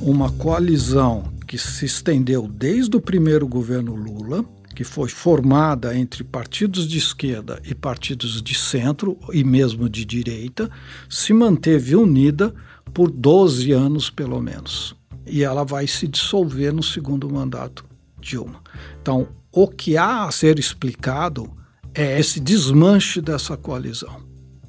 [0.00, 4.44] uma coalizão que se estendeu desde o primeiro governo Lula,
[4.74, 10.70] que foi formada entre partidos de esquerda e partidos de centro e mesmo de direita,
[11.08, 12.54] se manteve unida
[12.94, 14.94] por 12 anos pelo menos.
[15.26, 17.84] E ela vai se dissolver no segundo mandato
[18.20, 18.62] Dilma.
[19.02, 21.50] Então, o que há a ser explicado
[21.94, 24.22] é esse desmanche dessa coalizão.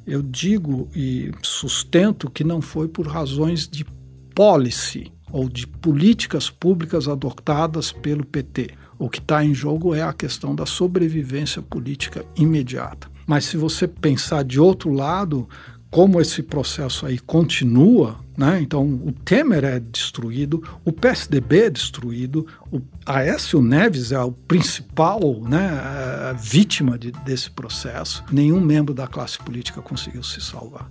[0.05, 3.85] Eu digo e sustento que não foi por razões de
[4.33, 8.71] policy ou de políticas públicas adotadas pelo PT.
[8.99, 13.09] O que está em jogo é a questão da sobrevivência política imediata.
[13.25, 15.47] Mas se você pensar de outro lado,
[15.89, 18.61] como esse processo aí continua, né?
[18.61, 25.19] Então o Temer é destruído, o PSDB é destruído, o Aécio Neves é o principal
[25.41, 28.23] né, vítima de, desse processo.
[28.31, 30.89] Nenhum membro da classe política conseguiu se salvar.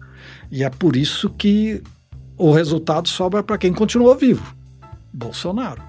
[0.51, 1.83] E é por isso que
[2.41, 4.57] o resultado sobra para quem continua vivo,
[5.13, 5.83] Bolsonaro.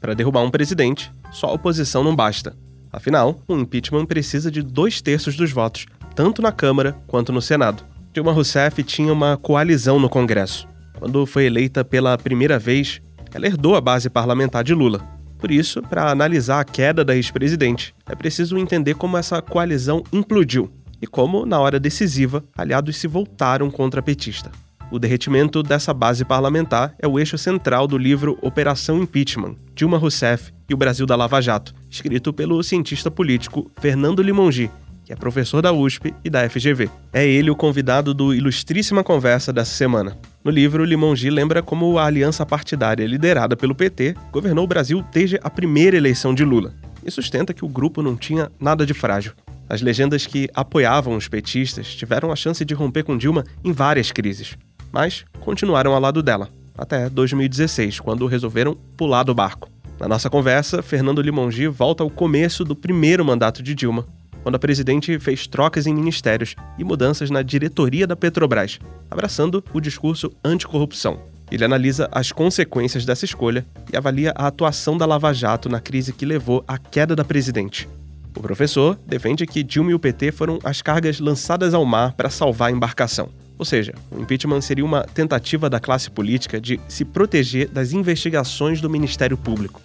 [0.00, 2.56] Para derrubar um presidente, só a oposição não basta.
[2.90, 7.84] Afinal, um impeachment precisa de dois terços dos votos, tanto na Câmara quanto no Senado.
[8.10, 10.66] Dilma Rousseff tinha uma coalizão no Congresso.
[10.98, 13.02] Quando foi eleita pela primeira vez,
[13.34, 15.06] ela herdou a base parlamentar de Lula.
[15.38, 20.70] Por isso, para analisar a queda da ex-presidente, é preciso entender como essa coalizão implodiu
[21.02, 24.50] e como, na hora decisiva, aliados se voltaram contra a petista.
[24.92, 30.52] O derretimento dessa base parlamentar é o eixo central do livro Operação Impeachment, Dilma Rousseff
[30.68, 34.70] e o Brasil da Lava Jato, escrito pelo cientista político Fernando Limongi,
[35.02, 36.90] que é professor da USP e da FGV.
[37.10, 40.18] É ele o convidado do Ilustríssima Conversa dessa semana.
[40.44, 45.40] No livro, Limongi lembra como a aliança partidária liderada pelo PT governou o Brasil desde
[45.42, 49.32] a primeira eleição de Lula e sustenta que o grupo não tinha nada de frágil.
[49.72, 54.12] As legendas que apoiavam os petistas tiveram a chance de romper com Dilma em várias
[54.12, 54.58] crises,
[54.92, 59.68] mas continuaram ao lado dela, até 2016, quando resolveram pular do barco.
[59.98, 64.06] Na nossa conversa, Fernando Limongi volta ao começo do primeiro mandato de Dilma
[64.42, 68.78] quando a presidente fez trocas em ministérios e mudanças na diretoria da Petrobras,
[69.10, 71.20] abraçando o discurso anticorrupção.
[71.50, 76.12] Ele analisa as consequências dessa escolha e avalia a atuação da Lava Jato na crise
[76.12, 77.88] que levou à queda da presidente.
[78.36, 82.30] O professor defende que Dilma e o PT foram as cargas lançadas ao mar para
[82.30, 83.28] salvar a embarcação.
[83.58, 88.80] Ou seja, o impeachment seria uma tentativa da classe política de se proteger das investigações
[88.80, 89.80] do Ministério Público.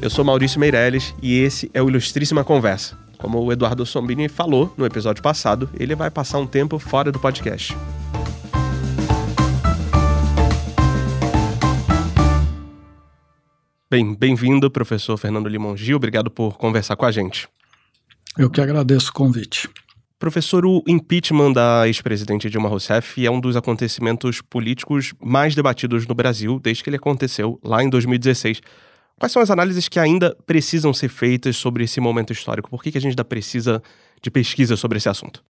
[0.00, 2.96] Eu sou Maurício Meirelles e esse é o Ilustríssima Conversa.
[3.18, 7.18] Como o Eduardo Sombini falou no episódio passado, ele vai passar um tempo fora do
[7.18, 7.76] podcast.
[13.90, 15.96] Bem, bem-vindo, professor Fernando Limon Gil.
[15.96, 17.48] Obrigado por conversar com a gente.
[18.38, 19.68] Eu que agradeço o convite.
[20.16, 26.14] Professor, o impeachment da ex-presidente Dilma Rousseff é um dos acontecimentos políticos mais debatidos no
[26.14, 28.60] Brasil desde que ele aconteceu lá em 2016.
[29.18, 32.70] Quais são as análises que ainda precisam ser feitas sobre esse momento histórico?
[32.70, 33.82] Por que, que a gente ainda precisa
[34.22, 35.42] de pesquisa sobre esse assunto?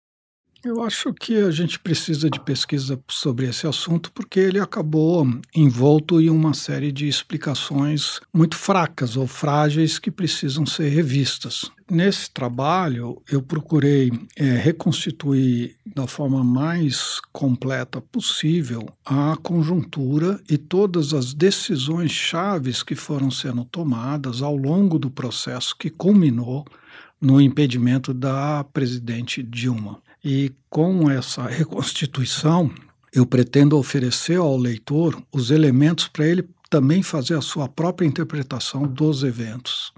[0.63, 5.25] Eu acho que a gente precisa de pesquisa sobre esse assunto porque ele acabou
[5.55, 11.71] envolto em uma série de explicações muito fracas ou frágeis que precisam ser revistas.
[11.89, 21.13] Nesse trabalho, eu procurei é, reconstituir da forma mais completa possível a conjuntura e todas
[21.13, 26.65] as decisões chaves que foram sendo tomadas ao longo do processo que culminou
[27.19, 30.01] no impedimento da presidente Dilma.
[30.23, 32.69] E com essa reconstituição,
[33.13, 38.83] eu pretendo oferecer ao leitor os elementos para ele também fazer a sua própria interpretação
[38.83, 39.91] dos eventos.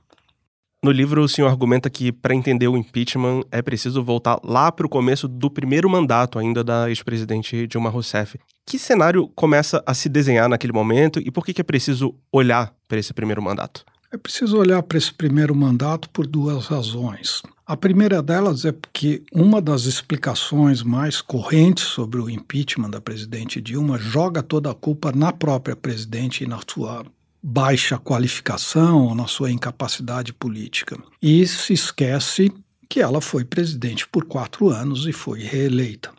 [0.83, 4.85] No livro, o senhor argumenta que para entender o impeachment é preciso voltar lá para
[4.85, 8.39] o começo do primeiro mandato ainda da ex-presidente Dilma Rousseff.
[8.65, 12.73] Que cenário começa a se desenhar naquele momento e por que, que é preciso olhar
[12.88, 13.85] para esse primeiro mandato?
[14.11, 17.43] É preciso olhar para esse primeiro mandato por duas razões.
[17.71, 23.62] A primeira delas é porque uma das explicações mais correntes sobre o impeachment da presidente
[23.62, 27.06] Dilma joga toda a culpa na própria presidente e na sua
[27.41, 30.97] baixa qualificação, na sua incapacidade política.
[31.21, 32.51] E se esquece
[32.89, 36.12] que ela foi presidente por quatro anos e foi reeleita.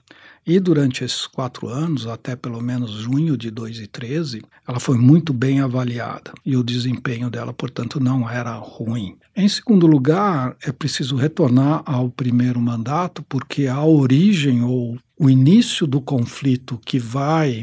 [0.44, 5.60] E durante esses quatro anos, até pelo menos junho de 2013, ela foi muito bem
[5.60, 9.16] avaliada e o desempenho dela, portanto, não era ruim.
[9.36, 15.86] Em segundo lugar, é preciso retornar ao primeiro mandato, porque a origem ou o início
[15.86, 17.62] do conflito que vai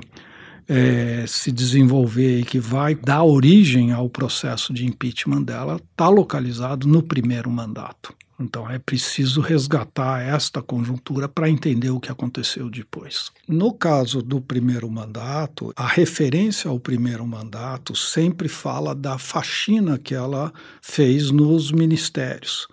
[0.70, 6.88] é, se desenvolver e que vai dar origem ao processo de impeachment dela está localizado
[6.88, 8.14] no primeiro mandato.
[8.40, 13.32] Então é preciso resgatar esta conjuntura para entender o que aconteceu depois.
[13.48, 20.16] No caso do primeiro mandato, a referência ao primeiro mandato sempre fala da faxina que
[20.16, 22.68] ela fez nos ministérios,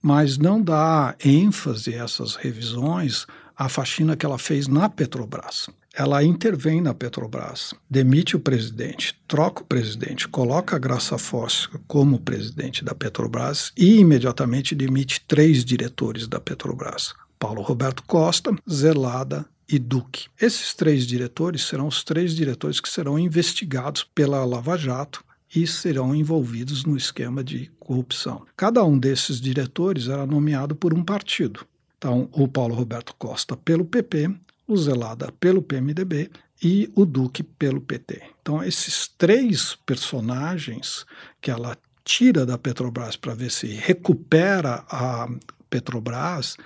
[0.00, 6.22] mas não dá ênfase a essas revisões à faxina que ela fez na Petrobras ela
[6.22, 12.84] intervém na Petrobras, demite o presidente, troca o presidente, coloca a Graça Fóssil como presidente
[12.84, 20.28] da Petrobras e imediatamente demite três diretores da Petrobras: Paulo Roberto Costa, Zelada e Duque.
[20.40, 26.14] Esses três diretores serão os três diretores que serão investigados pela Lava Jato e serão
[26.14, 28.46] envolvidos no esquema de corrupção.
[28.56, 31.66] Cada um desses diretores era nomeado por um partido.
[31.98, 34.30] Então, o Paulo Roberto Costa pelo PP,
[34.72, 36.30] o Zelada pelo PMDB
[36.62, 38.22] e o Duque pelo PT.
[38.40, 41.04] Então, esses três personagens
[41.40, 45.28] que ela tira da Petrobras para ver se recupera a
[45.68, 46.56] Petrobras,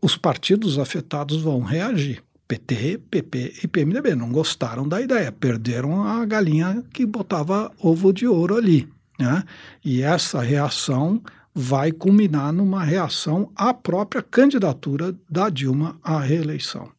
[0.00, 2.22] os partidos afetados vão reagir.
[2.46, 8.26] PT, PP e PMDB não gostaram da ideia, perderam a galinha que botava ovo de
[8.26, 8.86] ouro ali.
[9.18, 9.42] Né?
[9.82, 11.22] E essa reação
[11.54, 16.90] vai culminar numa reação à própria candidatura da Dilma à reeleição.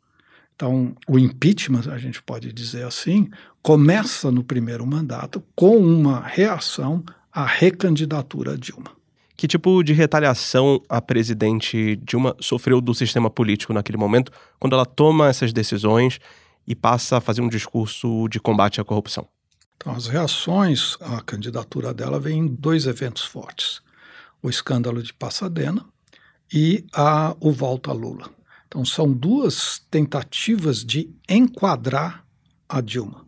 [0.55, 3.29] Então, o impeachment, a gente pode dizer assim,
[3.61, 8.91] começa no primeiro mandato com uma reação à recandidatura Dilma.
[9.35, 14.85] Que tipo de retaliação a presidente Dilma sofreu do sistema político naquele momento, quando ela
[14.85, 16.19] toma essas decisões
[16.65, 19.27] e passa a fazer um discurso de combate à corrupção?
[19.75, 23.81] Então, as reações à candidatura dela vêm em dois eventos fortes:
[24.41, 25.85] o escândalo de Passadena
[26.51, 28.29] e a, o Volta Lula.
[28.75, 32.25] Então, são duas tentativas de enquadrar
[32.67, 33.25] a Dilma.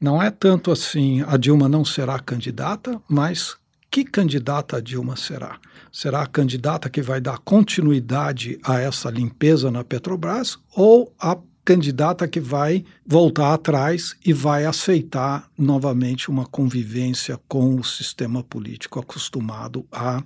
[0.00, 3.54] Não é tanto assim, a Dilma não será candidata, mas
[3.88, 5.60] que candidata a Dilma será?
[5.92, 12.26] Será a candidata que vai dar continuidade a essa limpeza na Petrobras ou a candidata
[12.26, 19.86] que vai voltar atrás e vai aceitar novamente uma convivência com o sistema político acostumado
[19.92, 20.24] a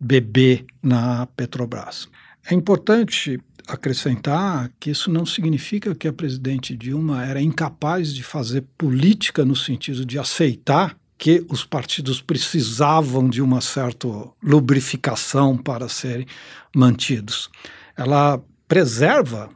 [0.00, 2.08] beber na Petrobras?
[2.44, 8.64] É importante acrescentar que isso não significa que a presidente Dilma era incapaz de fazer
[8.76, 14.08] política no sentido de aceitar que os partidos precisavam de uma certa
[14.42, 16.26] lubrificação para serem
[16.74, 17.48] mantidos.
[17.96, 19.50] Ela preserva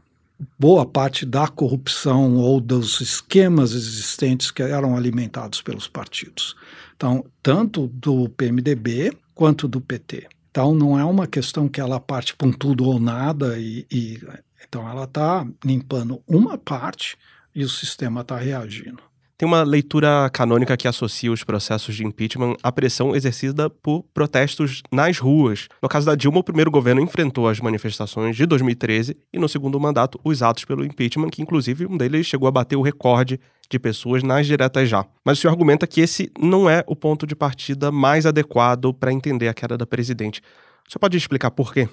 [0.58, 6.54] boa parte da corrupção ou dos esquemas existentes que eram alimentados pelos partidos.
[6.96, 10.28] Então, tanto do PMDB quanto do PT.
[10.58, 14.20] Então não é uma questão que ela parte com tudo ou nada e, e
[14.66, 17.16] então ela está limpando uma parte
[17.54, 19.00] e o sistema está reagindo.
[19.38, 24.82] Tem uma leitura canônica que associa os processos de impeachment à pressão exercida por protestos
[24.90, 25.68] nas ruas.
[25.80, 29.78] No caso da Dilma, o primeiro governo enfrentou as manifestações de 2013 e, no segundo
[29.78, 33.38] mandato, os atos pelo impeachment, que inclusive um deles chegou a bater o recorde
[33.70, 35.06] de pessoas nas diretas já.
[35.24, 39.12] Mas o senhor argumenta que esse não é o ponto de partida mais adequado para
[39.12, 40.40] entender a queda da presidente.
[40.84, 41.88] O senhor pode explicar por quê?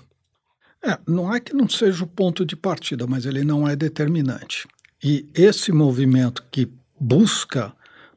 [0.83, 4.67] É, não é que não seja o ponto de partida, mas ele não é determinante.
[5.03, 6.67] E esse movimento que
[6.99, 7.73] busca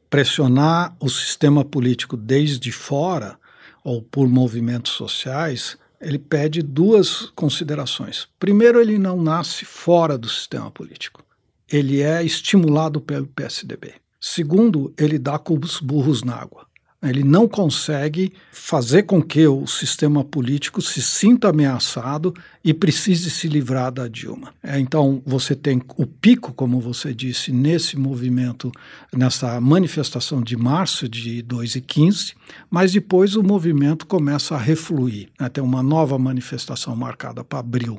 [0.08, 3.38] pressionar o sistema político desde fora
[3.84, 8.28] ou por movimentos sociais, ele pede duas considerações.
[8.38, 11.24] Primeiro, ele não nasce fora do sistema político.
[11.70, 13.94] Ele é estimulado pelo PSDB.
[14.20, 16.66] Segundo, ele dá com os burros na água.
[17.00, 23.46] Ele não consegue fazer com que o sistema político se sinta ameaçado e precise se
[23.46, 24.52] livrar da Dilma.
[24.60, 28.72] É, então, você tem o pico, como você disse, nesse movimento,
[29.12, 32.34] nessa manifestação de março de 2015,
[32.68, 35.28] mas depois o movimento começa a refluir.
[35.38, 35.48] Né?
[35.48, 37.96] Tem uma nova manifestação marcada para abril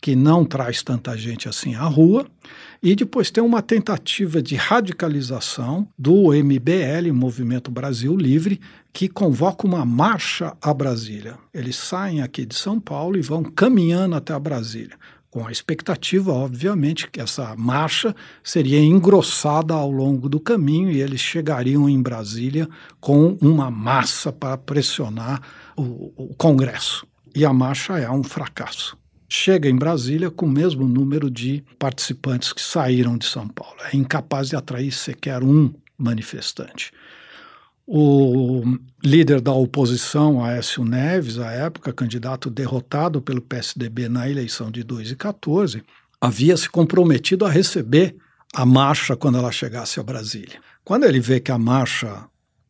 [0.00, 2.26] que não traz tanta gente assim à rua,
[2.82, 8.60] e depois tem uma tentativa de radicalização do MBL, Movimento Brasil Livre,
[8.92, 11.36] que convoca uma marcha a Brasília.
[11.52, 14.96] Eles saem aqui de São Paulo e vão caminhando até a Brasília,
[15.30, 21.20] com a expectativa, obviamente, que essa marcha seria engrossada ao longo do caminho e eles
[21.20, 22.68] chegariam em Brasília
[23.00, 25.42] com uma massa para pressionar
[25.76, 27.06] o, o Congresso.
[27.34, 28.96] E a marcha é um fracasso
[29.28, 33.76] chega em Brasília com o mesmo número de participantes que saíram de São Paulo.
[33.92, 36.92] É incapaz de atrair sequer um manifestante.
[37.86, 38.62] O
[39.02, 45.82] líder da oposição, Aécio Neves, à época candidato derrotado pelo PSDB na eleição de 2014,
[46.20, 48.16] havia se comprometido a receber
[48.54, 50.60] a marcha quando ela chegasse a Brasília.
[50.84, 52.24] Quando ele vê que a marcha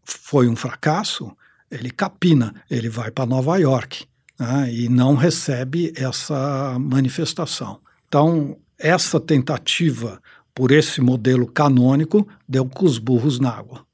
[0.05, 1.33] foi um fracasso,
[1.71, 4.07] ele capina, ele vai para Nova York
[4.39, 7.81] né, e não recebe essa manifestação.
[8.07, 10.21] Então, essa tentativa
[10.55, 13.87] por esse modelo canônico deu com os burros na água.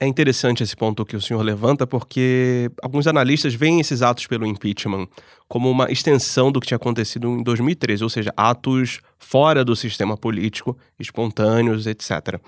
[0.00, 4.46] É interessante esse ponto que o senhor levanta, porque alguns analistas veem esses atos pelo
[4.46, 5.08] impeachment
[5.48, 10.16] como uma extensão do que tinha acontecido em 2013, ou seja, atos fora do sistema
[10.16, 12.40] político, espontâneos, etc.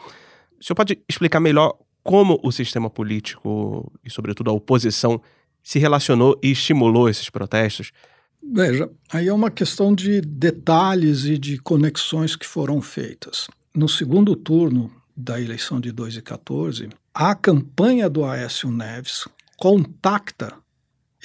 [0.61, 5.21] O senhor pode explicar melhor como o sistema político e, sobretudo, a oposição
[5.71, 7.93] se relacionou e estimulou esses protestos?
[8.43, 13.47] Veja, aí é uma questão de detalhes e de conexões que foram feitas.
[13.73, 20.55] No segundo turno da eleição de 2014, a campanha do Aécio Neves contacta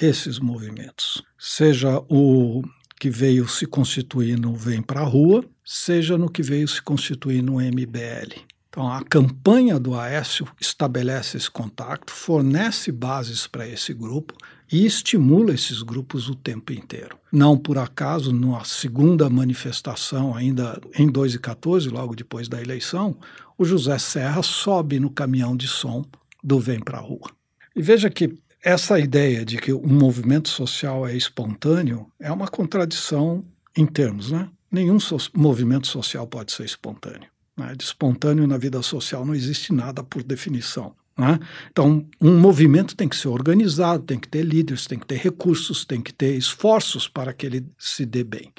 [0.00, 2.62] esses movimentos, seja o
[3.00, 7.42] que veio se constituir no Vem para a Rua, seja no que veio se constituir
[7.42, 8.45] no MBL.
[8.76, 14.34] Então, a campanha do Aécio estabelece esse contato, fornece bases para esse grupo
[14.70, 17.16] e estimula esses grupos o tempo inteiro.
[17.32, 23.16] Não por acaso, na segunda manifestação, ainda em 2014, logo depois da eleição,
[23.56, 26.04] o José Serra sobe no caminhão de som
[26.44, 27.30] do Vem para a Rua.
[27.74, 33.42] E veja que essa ideia de que o movimento social é espontâneo é uma contradição
[33.74, 34.50] em termos, né?
[34.70, 37.34] Nenhum so movimento social pode ser espontâneo.
[37.56, 37.74] Né?
[37.76, 40.94] De espontâneo na vida social não existe nada por definição.
[41.16, 41.38] Né?
[41.70, 45.84] Então, um movimento tem que ser organizado, tem que ter líderes, tem que ter recursos,
[45.84, 48.52] tem que ter esforços para que ele se dê bem.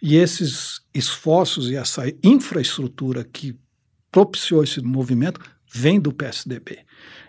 [0.00, 3.58] E esses esforços e essa infraestrutura que
[4.12, 5.40] propiciou esse movimento
[5.72, 6.78] vem do PSDB.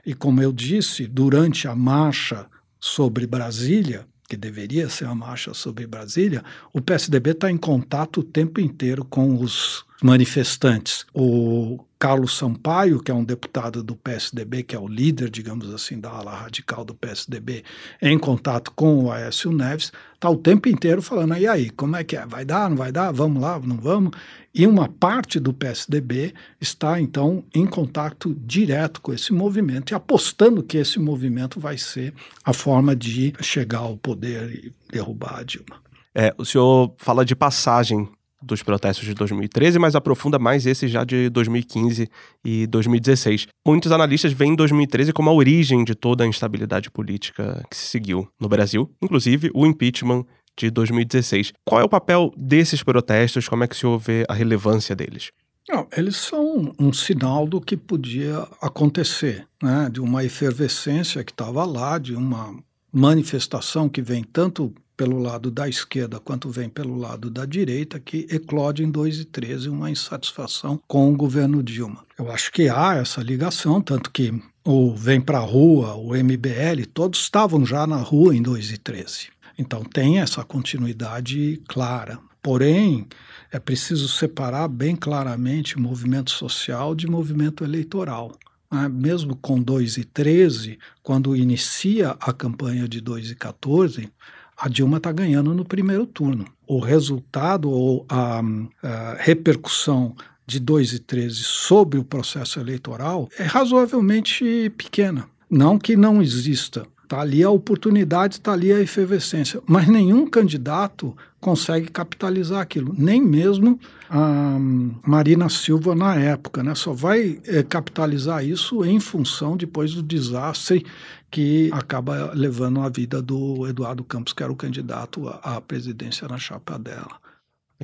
[0.06, 2.48] E como eu disse, durante a marcha
[2.80, 6.44] sobre Brasília, que deveria ser a marcha sobre Brasília,
[6.74, 11.06] o PSDB está em contato o tempo inteiro com os manifestantes.
[11.14, 16.00] O Carlos Sampaio, que é um deputado do PSDB, que é o líder, digamos assim,
[16.00, 17.64] da ala radical do PSDB,
[18.02, 22.04] em contato com o Aécio Neves, está o tempo inteiro falando, e aí, como é
[22.04, 22.26] que é?
[22.26, 23.12] Vai dar, não vai dar?
[23.12, 24.12] Vamos lá, não vamos?
[24.54, 30.64] E uma parte do PSDB está, então, em contato direto com esse movimento e apostando
[30.64, 32.14] que esse movimento vai ser
[32.44, 35.88] a forma de chegar ao poder e derrubar a Dilma.
[36.14, 38.10] É, o senhor fala de passagem
[38.42, 42.10] dos protestos de 2013, mas aprofunda mais esse já de 2015
[42.44, 43.48] e 2016.
[43.66, 48.28] Muitos analistas veem 2013 como a origem de toda a instabilidade política que se seguiu
[48.40, 50.26] no Brasil, inclusive o impeachment
[50.58, 51.54] de 2016.
[51.66, 53.48] Qual é o papel desses protestos?
[53.48, 55.32] Como é que se ouve a relevância deles?
[55.70, 59.90] Não, eles são um sinal do que podia acontecer, né?
[59.92, 62.58] de uma efervescência que estava lá, de uma
[62.92, 68.28] manifestação que vem tanto pelo lado da esquerda quanto vem pelo lado da direita, que
[68.32, 72.04] eclode em 2013 uma insatisfação com o governo Dilma.
[72.18, 74.34] Eu acho que há essa ligação, tanto que
[74.66, 79.30] o Vem Pra Rua, o MBL, todos estavam já na rua em 2013.
[79.58, 82.20] Então tem essa continuidade clara.
[82.42, 83.08] Porém,
[83.52, 88.32] é preciso separar bem claramente movimento social de movimento eleitoral.
[88.70, 94.12] Ah, mesmo com 2 e 13, quando inicia a campanha de 2 e 14,
[94.58, 96.46] a Dilma está ganhando no primeiro turno.
[96.66, 98.42] O resultado ou a,
[98.82, 105.26] a repercussão de 2 e 13 sobre o processo eleitoral é razoavelmente pequena.
[105.50, 106.86] Não que não exista.
[107.04, 109.62] Está ali a oportunidade, está ali a efervescência.
[109.66, 114.58] Mas nenhum candidato consegue capitalizar aquilo, nem mesmo a
[115.06, 116.62] Marina Silva na época.
[116.62, 116.76] Né?
[116.76, 120.86] Só vai é, capitalizar isso em função depois do desastre
[121.30, 126.38] que acaba levando a vida do Eduardo Campos, que era o candidato à presidência na
[126.38, 127.20] chapa dela.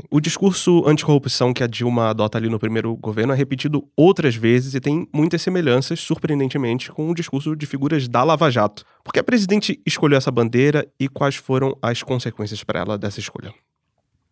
[0.10, 4.74] O discurso anticorrupção que a Dilma adota ali no primeiro governo é repetido outras vezes
[4.74, 8.84] e tem muitas semelhanças, surpreendentemente, com o discurso de figuras da Lava Jato.
[9.04, 13.20] Por que a presidente escolheu essa bandeira e quais foram as consequências para ela dessa
[13.20, 13.54] escolha?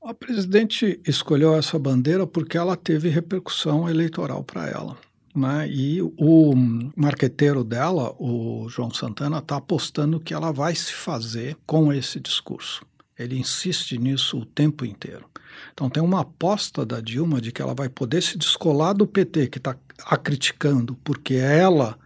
[0.04, 4.98] A presidente escolheu essa bandeira porque ela teve repercussão eleitoral para ela.
[5.36, 5.70] Né?
[5.70, 6.54] E o
[6.96, 12.86] marqueteiro dela, o João Santana, está apostando que ela vai se fazer com esse discurso.
[13.18, 15.26] Ele insiste nisso o tempo inteiro.
[15.74, 19.48] Então tem uma aposta da Dilma de que ela vai poder se descolar do PT,
[19.48, 21.98] que está a criticando, porque ela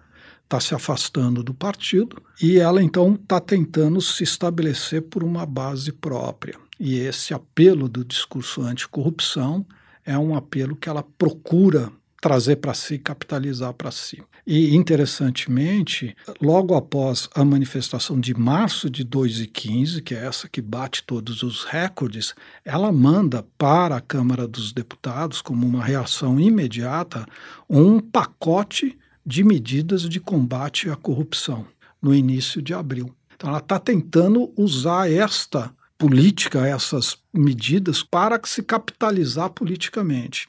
[0.44, 5.92] está se afastando do partido, e ela então está tentando se estabelecer por uma base
[5.92, 6.56] própria.
[6.80, 9.66] E esse apelo do discurso anticorrupção
[10.06, 11.92] é um apelo que ela procura
[12.26, 14.20] trazer para si, capitalizar para si.
[14.48, 21.04] E, interessantemente, logo após a manifestação de março de 2015, que é essa que bate
[21.04, 22.34] todos os recordes,
[22.66, 27.28] ela manda para a Câmara dos Deputados, como uma reação imediata,
[27.70, 31.64] um pacote de medidas de combate à corrupção,
[32.02, 33.14] no início de abril.
[33.36, 40.48] Então, ela está tentando usar esta política, essas medidas, para se capitalizar politicamente.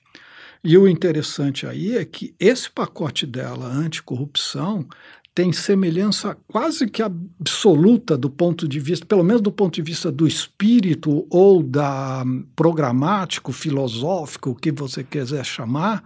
[0.69, 4.85] E o interessante aí é que esse pacote dela anticorrupção
[5.33, 10.11] tem semelhança quase que absoluta do ponto de vista, pelo menos do ponto de vista
[10.11, 12.25] do espírito ou da
[12.57, 16.03] programático, filosófico, o que você quiser chamar,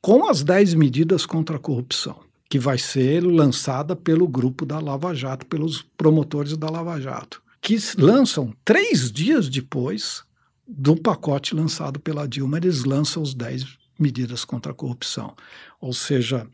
[0.00, 5.12] com as 10 medidas contra a corrupção, que vai ser lançada pelo grupo da Lava
[5.12, 10.22] Jato, pelos promotores da Lava Jato, que lançam três dias depois
[10.68, 15.34] do pacote lançado pela Dilma, eles lançam os 10 medidas contra a corrupção.
[15.80, 16.46] Ou seja,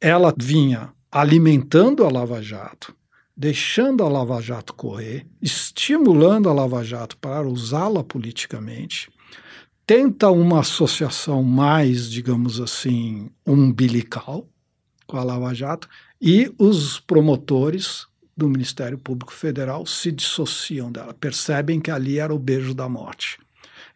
[0.00, 2.94] ela vinha alimentando a Lava Jato,
[3.36, 9.10] deixando a Lava Jato correr, estimulando a Lava Jato para usá-la politicamente,
[9.86, 14.46] tenta uma associação mais, digamos assim, umbilical
[15.06, 15.88] com a Lava Jato
[16.20, 22.38] e os promotores do Ministério Público Federal se dissociam dela, percebem que ali era o
[22.38, 23.38] beijo da morte.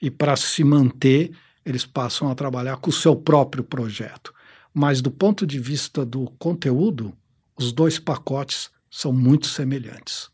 [0.01, 1.31] E para se manter,
[1.65, 4.33] eles passam a trabalhar com o seu próprio projeto.
[4.75, 7.13] Mas do ponto de vista do conteúdo,
[7.57, 10.31] os dois pacotes são muito semelhantes.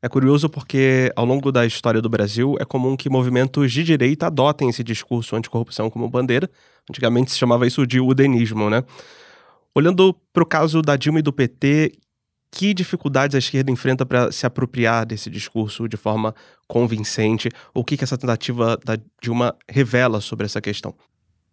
[0.00, 4.26] É curioso porque, ao longo da história do Brasil, é comum que movimentos de direita
[4.26, 6.50] adotem esse discurso anticorrupção como bandeira.
[6.90, 8.82] Antigamente se chamava isso de udenismo, né?
[9.72, 11.92] Olhando para o caso da Dilma e do PT,
[12.52, 16.34] que dificuldades a esquerda enfrenta para se apropriar desse discurso de forma
[16.68, 17.48] convincente?
[17.74, 20.94] O que, que essa tentativa da Dilma revela sobre essa questão?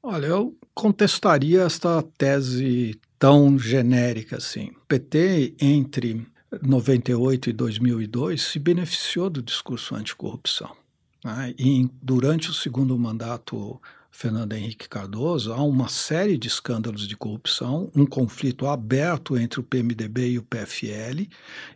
[0.03, 4.72] Olha, eu contestaria esta tese tão genérica assim.
[4.72, 6.27] O PT, entre
[6.62, 10.75] 98 e 2002, se beneficiou do discurso anticorrupção.
[11.24, 11.53] Né?
[11.58, 13.82] E durante o segundo mandato
[14.19, 19.63] Fernando Henrique Cardoso, há uma série de escândalos de corrupção, um conflito aberto entre o
[19.63, 21.25] PMDB e o PFL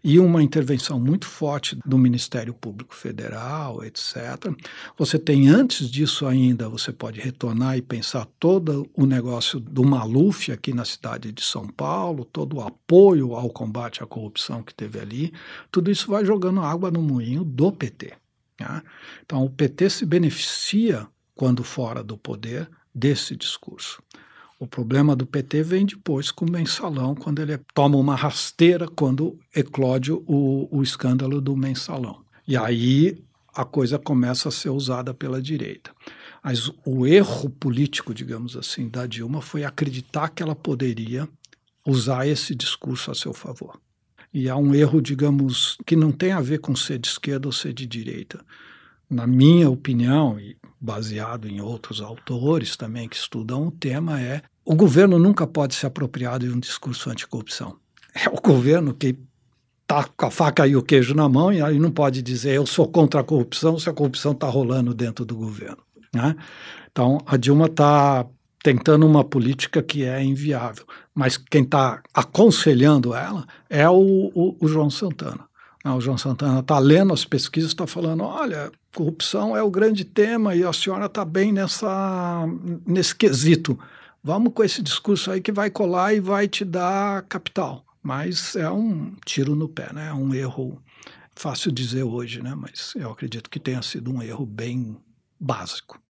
[0.04, 4.18] e uma intervenção muito forte do Ministério Público Federal, etc.
[4.98, 10.52] Você tem antes disso ainda, você pode retornar e pensar todo o negócio do Maluf
[10.52, 15.00] aqui na cidade de São Paulo, todo o apoio ao combate à corrupção que teve
[15.00, 15.32] ali,
[15.72, 18.12] tudo isso vai jogando água no moinho do PT.
[18.60, 18.84] Né?
[19.26, 24.02] Então o PT se beneficia quando fora do poder, desse discurso.
[24.60, 29.38] O problema do PT vem depois com o mensalão, quando ele toma uma rasteira quando
[29.54, 32.24] eclode o, o escândalo do mensalão.
[32.48, 33.22] E aí
[33.54, 35.92] a coisa começa a ser usada pela direita.
[36.44, 41.28] Mas o erro político, digamos assim, da Dilma foi acreditar que ela poderia
[41.86, 43.80] usar esse discurso a seu favor.
[44.34, 47.52] E há um erro, digamos, que não tem a ver com ser de esquerda ou
[47.52, 48.44] ser de direita.
[49.10, 54.76] Na minha opinião, e baseado em outros autores também que estudam o tema, é o
[54.76, 57.78] governo nunca pode se apropriar de um discurso anticorrupção.
[58.14, 59.18] É o governo que
[59.82, 62.66] está com a faca e o queijo na mão e aí não pode dizer eu
[62.66, 65.78] sou contra a corrupção se a corrupção está rolando dentro do governo.
[66.14, 66.36] Né?
[66.92, 68.26] Então, a Dilma está
[68.62, 74.68] tentando uma política que é inviável, mas quem está aconselhando ela é o, o, o
[74.68, 75.46] João Santana.
[75.86, 80.56] O João Santana está lendo as pesquisas, está falando, olha, corrupção é o grande tema
[80.56, 82.46] e a senhora está bem nessa,
[82.86, 83.78] nesse quesito.
[84.24, 87.84] Vamos com esse discurso aí que vai colar e vai te dar capital.
[88.02, 90.08] Mas é um tiro no pé, né?
[90.08, 90.82] É um erro
[91.36, 92.56] fácil dizer hoje, né?
[92.56, 94.98] Mas eu acredito que tenha sido um erro bem
[95.40, 96.03] básico.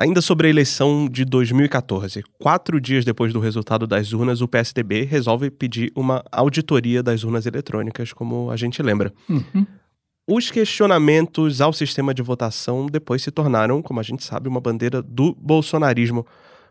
[0.00, 5.04] Ainda sobre a eleição de 2014, quatro dias depois do resultado das urnas, o PSDB
[5.04, 9.12] resolve pedir uma auditoria das urnas eletrônicas, como a gente lembra.
[9.28, 9.66] Uhum.
[10.26, 15.02] Os questionamentos ao sistema de votação depois se tornaram, como a gente sabe, uma bandeira
[15.02, 16.26] do bolsonarismo.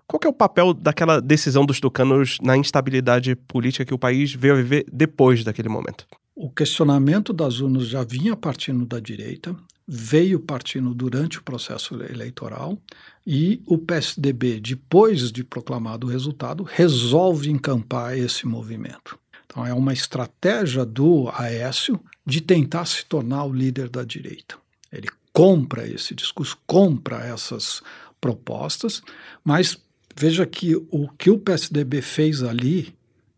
[0.08, 4.56] Qual é o papel daquela decisão dos tucanos na instabilidade política que o país veio
[4.56, 6.08] a viver depois daquele momento?
[6.36, 9.56] O questionamento das urnas já vinha partindo da direita,
[9.92, 12.78] veio partindo durante o processo eleitoral
[13.26, 19.18] e o PSDB, depois de proclamado o resultado, resolve encampar esse movimento.
[19.48, 24.56] Então, é uma estratégia do Aécio de tentar se tornar o líder da direita.
[24.92, 27.82] Ele compra esse discurso, compra essas
[28.22, 29.02] propostas,
[29.44, 29.76] mas
[30.16, 32.94] veja que o que o PSDB fez ali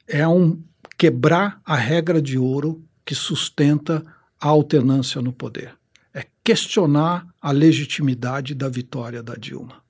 [0.05, 0.61] é um
[0.97, 4.03] quebrar a regra de ouro que sustenta
[4.37, 5.79] a alternância no poder.
[6.43, 9.81] Questionar a legitimidade da vitória da Dilma.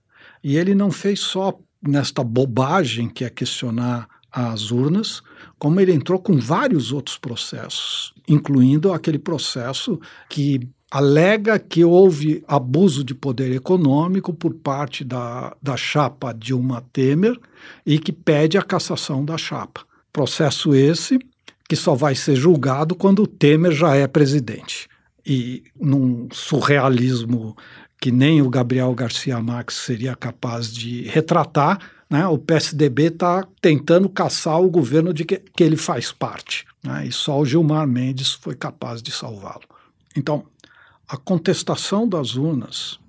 [0.44, 5.22] E ele não fez só nesta bobagem que é questionar as urnas,
[5.60, 13.04] como ele entrou com vários outros processos, incluindo aquele processo que alega que houve abuso
[13.04, 17.40] de poder econômico por parte da, da chapa Dilma Temer
[17.86, 19.82] e que pede a cassação da chapa.
[20.12, 21.18] Processo esse
[21.68, 24.90] que só vai ser julgado quando o Temer já é presidente.
[25.26, 27.56] E num surrealismo
[28.02, 31.80] que nem o Gabriel Garcia Marques seria capaz de retratar,
[32.10, 36.66] né, o PSDB está tentando caçar o governo de que, que ele faz parte.
[36.84, 39.64] Né, e só o Gilmar Mendes foi capaz de salvá-lo.
[40.18, 40.46] Então,
[41.08, 43.00] a contestação das urnas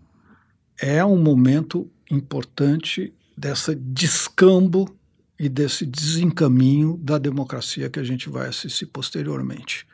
[0.79, 4.95] é um momento importante dessa descambo
[5.39, 9.87] e desse desencaminho da democracia que a gente vai assistir posteriormente.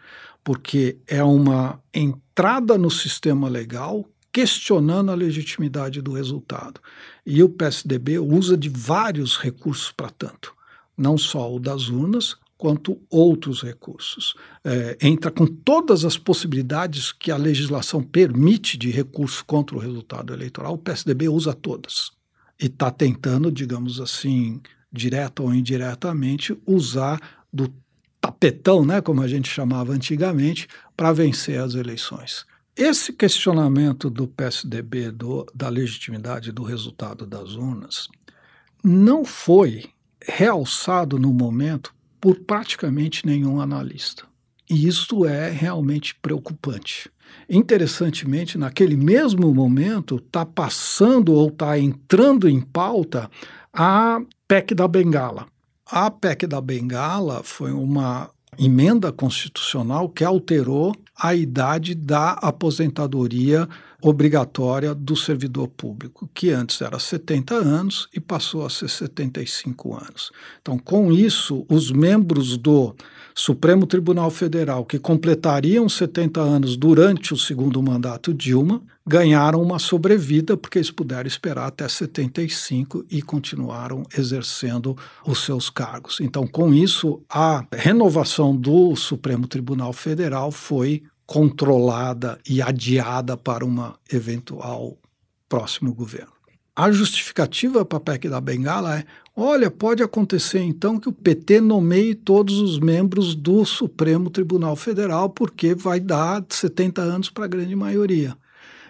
[0.49, 6.81] Porque é uma entrada no sistema legal questionando a legitimidade do resultado.
[7.27, 10.55] E o PSDB usa de vários recursos para tanto,
[10.97, 14.33] não só o das urnas, quanto outros recursos.
[14.65, 20.33] É, entra com todas as possibilidades que a legislação permite de recurso contra o resultado
[20.33, 22.11] eleitoral, o PSDB usa todas.
[22.59, 27.21] E está tentando, digamos assim, direta ou indiretamente, usar
[27.53, 27.71] do
[28.20, 32.44] tapetão, né, como a gente chamava antigamente, para vencer as eleições.
[32.76, 38.09] Esse questionamento do PSDB do, da legitimidade do resultado das urnas
[38.85, 39.87] não foi
[40.24, 44.24] realçado no momento por praticamente nenhum analista.
[44.70, 47.11] E isso é realmente preocupante.
[47.48, 53.31] Interessantemente, naquele mesmo momento, está passando ou está entrando em pauta
[53.72, 55.46] a PEC da Bengala.
[55.90, 63.66] A PEC da Bengala foi uma emenda constitucional que alterou a idade da aposentadoria
[64.03, 70.31] obrigatória do servidor público, que antes era 70 anos e passou a ser 75 anos.
[70.61, 72.94] Então, com isso, os membros do
[73.35, 80.57] Supremo Tribunal Federal, que completariam 70 anos durante o segundo mandato Dilma, ganharam uma sobrevida,
[80.57, 86.21] porque eles puderam esperar até 75 e continuaram exercendo os seus cargos.
[86.21, 93.97] Então, com isso, a renovação do Supremo Tribunal Federal foi controlada e adiada para uma
[94.12, 94.99] eventual
[95.49, 96.33] próximo governo.
[96.77, 101.61] A justificativa para a PEC da Bengala é: olha, pode acontecer então que o PT
[101.61, 107.49] nomeie todos os membros do Supremo Tribunal Federal, porque vai dar 70 anos para a
[107.49, 108.37] grande maioria.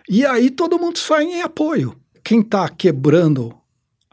[0.09, 1.95] E aí todo mundo sai em apoio.
[2.25, 3.55] Quem está quebrando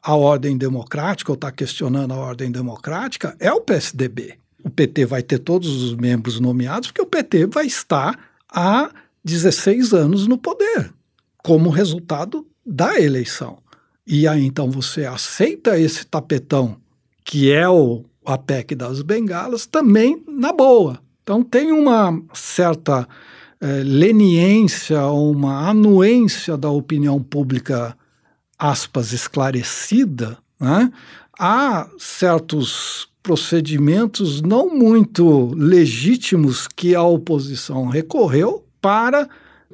[0.01, 5.21] a ordem democrática ou está questionando a ordem democrática é o PSDB o PT vai
[5.21, 8.17] ter todos os membros nomeados, porque o PT vai estar
[8.49, 8.89] há
[9.23, 10.91] 16 anos no poder,
[11.43, 13.59] como resultado da eleição.
[14.07, 16.77] E aí então você aceita esse tapetão,
[17.23, 20.99] que é o a PEC das bengalas, também na boa.
[21.21, 23.07] Então tem uma certa
[23.61, 27.97] é, leniência, uma anuência da opinião pública,
[28.57, 30.91] aspas, esclarecida, né?
[31.37, 39.27] há certos procedimentos não muito legítimos que a oposição recorreu para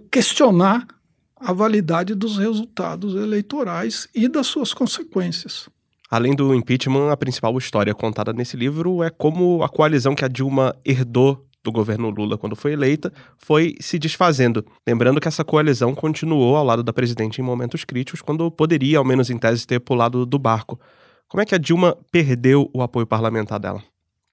[0.10, 0.88] questionar
[1.36, 5.67] a validade dos resultados eleitorais e das suas consequências.
[6.10, 10.28] Além do impeachment, a principal história contada nesse livro é como a coalizão que a
[10.28, 14.65] Dilma herdou do governo Lula quando foi eleita foi se desfazendo.
[14.88, 19.06] Lembrando que essa coalizão continuou ao lado da presidente em momentos críticos, quando poderia, ao
[19.06, 20.80] menos em tese, ter pulado do barco.
[21.28, 23.82] Como é que a Dilma perdeu o apoio parlamentar dela?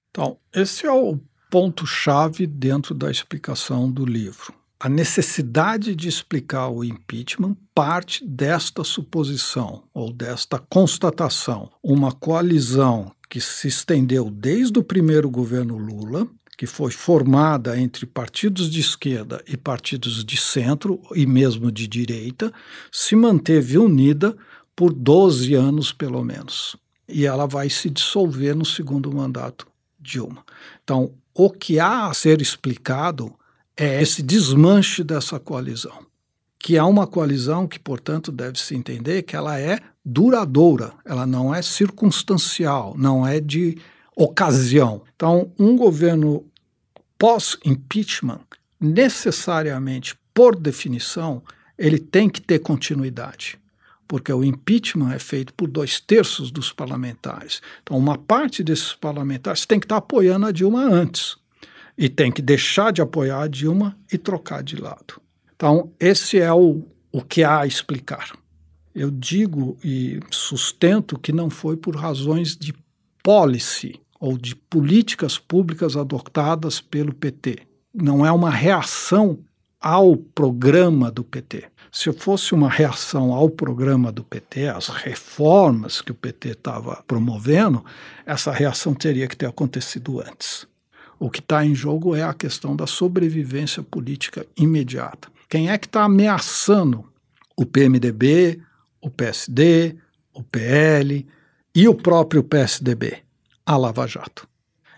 [0.09, 1.17] Então, esse é o
[1.49, 4.53] ponto-chave dentro da explicação do livro.
[4.81, 11.69] A necessidade de explicar o impeachment parte desta suposição ou desta constatação.
[11.83, 16.27] Uma coalizão que se estendeu desde o primeiro governo Lula,
[16.59, 22.51] que foi formada entre partidos de esquerda e partidos de centro e mesmo de direita,
[22.91, 24.35] se manteve unida
[24.75, 26.75] por 12 anos pelo menos
[27.07, 29.65] e ela vai se dissolver no segundo mandato
[29.97, 30.43] Dilma.
[30.83, 33.33] Então, o que há a ser explicado
[33.77, 36.05] é esse desmanche dessa coalizão,
[36.59, 41.61] que é uma coalizão que, portanto, deve-se entender que ela é duradoura, ela não é
[41.61, 43.77] circunstancial, não é de
[44.19, 45.01] ocasião.
[45.15, 46.45] Então, um governo
[47.17, 48.41] pós-impeachment,
[48.79, 51.41] necessariamente, por definição,
[51.77, 53.57] ele tem que ter continuidade
[54.09, 57.61] porque o impeachment é feito por dois terços dos parlamentares.
[57.83, 61.37] Então, uma parte desses parlamentares tem que estar apoiando a Dilma antes
[61.95, 65.21] e tem que deixar de apoiar a Dilma e trocar de lado.
[65.55, 68.31] Então, esse é o, o que há a explicar.
[68.95, 72.73] Eu digo e sustento que não foi por razões de
[73.21, 77.59] policy ou de políticas públicas adotadas pelo PT.
[77.93, 79.39] Não é uma reação
[79.79, 86.11] ao programa do PT se fosse uma reação ao programa do PT, às reformas que
[86.11, 87.83] o PT estava promovendo,
[88.25, 90.67] essa reação teria que ter acontecido antes.
[91.19, 95.29] O que está em jogo é a questão da sobrevivência política imediata.
[95.49, 97.03] Quem é que está ameaçando
[97.57, 98.61] o PMDB,
[99.01, 99.95] o PSD,
[100.33, 101.27] o PL
[101.75, 103.17] e o próprio PSDB?
[103.69, 104.47] A Lava Jato.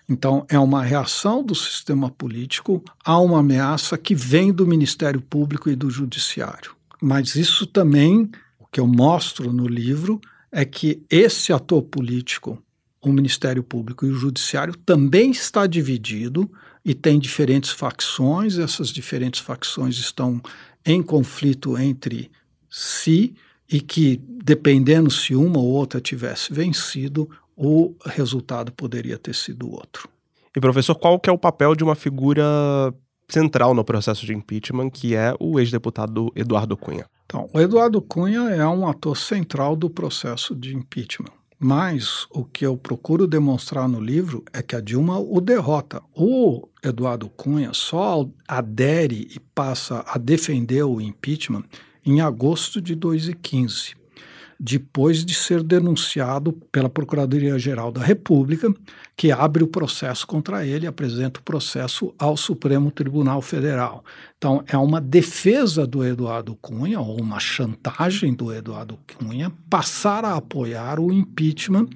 [0.08, 5.70] Então, é uma reação do sistema político a uma ameaça que vem do Ministério Público
[5.70, 6.74] e do Judiciário.
[7.02, 12.58] Mas isso também, o que eu mostro no livro, é que esse ator político,
[13.02, 16.50] o Ministério Público e o Judiciário, também está dividido
[16.86, 20.42] e tem diferentes facções, essas diferentes facções estão
[20.86, 22.32] em conflito entre
[22.70, 23.36] si
[23.70, 30.10] e que, dependendo se uma ou outra tivesse vencido, o resultado poderia ter sido outro.
[30.56, 32.44] E professor, qual que é o papel de uma figura
[33.30, 37.06] central no processo de impeachment, que é o ex-deputado Eduardo Cunha?
[37.26, 41.32] Então, o Eduardo Cunha é um ator central do processo de impeachment.
[41.58, 46.02] Mas o que eu procuro demonstrar no livro é que a Dilma o derrota.
[46.16, 51.64] O Eduardo Cunha só adere e passa a defender o impeachment
[52.04, 54.01] em agosto de 2015
[54.64, 58.72] depois de ser denunciado pela Procuradoria-Geral da República,
[59.18, 64.06] que abre o processo contra ele apresenta o processo ao Supremo Tribunal Federal.
[64.38, 70.36] Então, é uma defesa do Eduardo Cunha, ou uma chantagem do Eduardo Cunha, passar a
[70.36, 71.88] apoiar o impeachment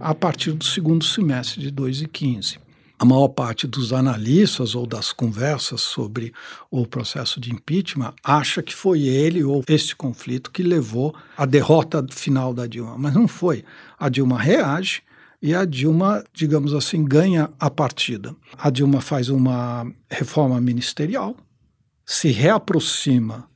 [0.00, 2.63] a partir do segundo semestre de 2015
[2.98, 6.32] a maior parte dos analistas ou das conversas sobre
[6.70, 12.06] o processo de impeachment acha que foi ele ou este conflito que levou à derrota
[12.10, 13.64] final da Dilma, mas não foi.
[13.98, 15.02] A Dilma reage
[15.42, 18.34] e a Dilma, digamos assim, ganha a partida.
[18.56, 21.36] A Dilma faz uma reforma ministerial,
[22.06, 23.48] se reaproxima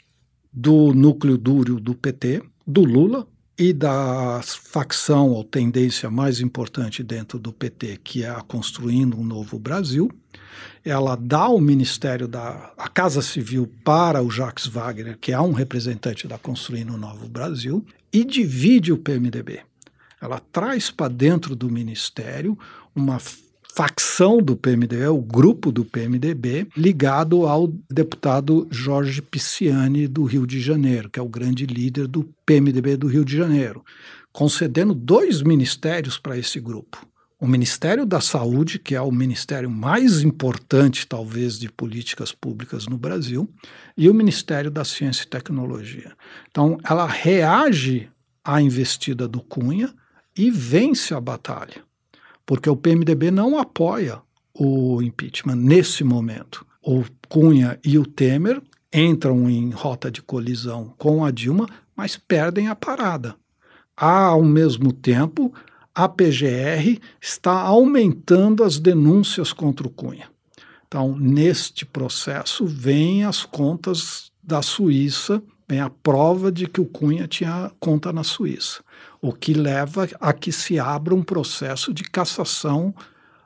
[0.53, 3.27] do núcleo duro do PT, do Lula,
[3.59, 9.25] e da facção ou tendência mais importante dentro do PT, que é a Construindo um
[9.25, 10.09] Novo Brasil.
[10.85, 15.53] Ela dá o Ministério da a Casa Civil para o Jacques Wagner, que é um
[15.53, 19.61] representante da Construindo um Novo Brasil, e divide o PMDB.
[20.21, 22.57] Ela traz para dentro do Ministério
[22.94, 23.18] uma
[23.79, 30.61] facção do PMDB, o grupo do PMDB, ligado ao deputado Jorge Pisciani do Rio de
[30.61, 33.85] Janeiro, que é o grande líder do PMDB do Rio de Janeiro,
[34.33, 37.07] concedendo dois ministérios para esse grupo.
[37.41, 42.99] O Ministério da Saúde, que é o ministério mais importante, talvez, de políticas públicas no
[42.99, 43.49] Brasil,
[43.97, 46.17] e o Ministério da Ciência e Tecnologia.
[46.51, 48.11] Então, ela reage
[48.45, 49.95] à investida do Cunha
[50.37, 51.87] e vence a batalha
[52.49, 54.23] porque o PMDB não apoia
[54.55, 56.65] o impeachment nesse momento.
[56.83, 62.69] O Cunha e o Temer entram em rota de colisão com a Dilma, mas perdem
[62.69, 63.37] a parada.
[63.95, 65.53] Ao mesmo tempo,
[65.95, 70.31] a PGR está aumentando as denúncias contra o Cunha.
[70.87, 77.29] Então, neste processo, vêm as contas da Suíça, vem a prova de que o Cunha
[77.29, 78.83] tinha conta na Suíça
[79.20, 82.94] o que leva a que se abra um processo de cassação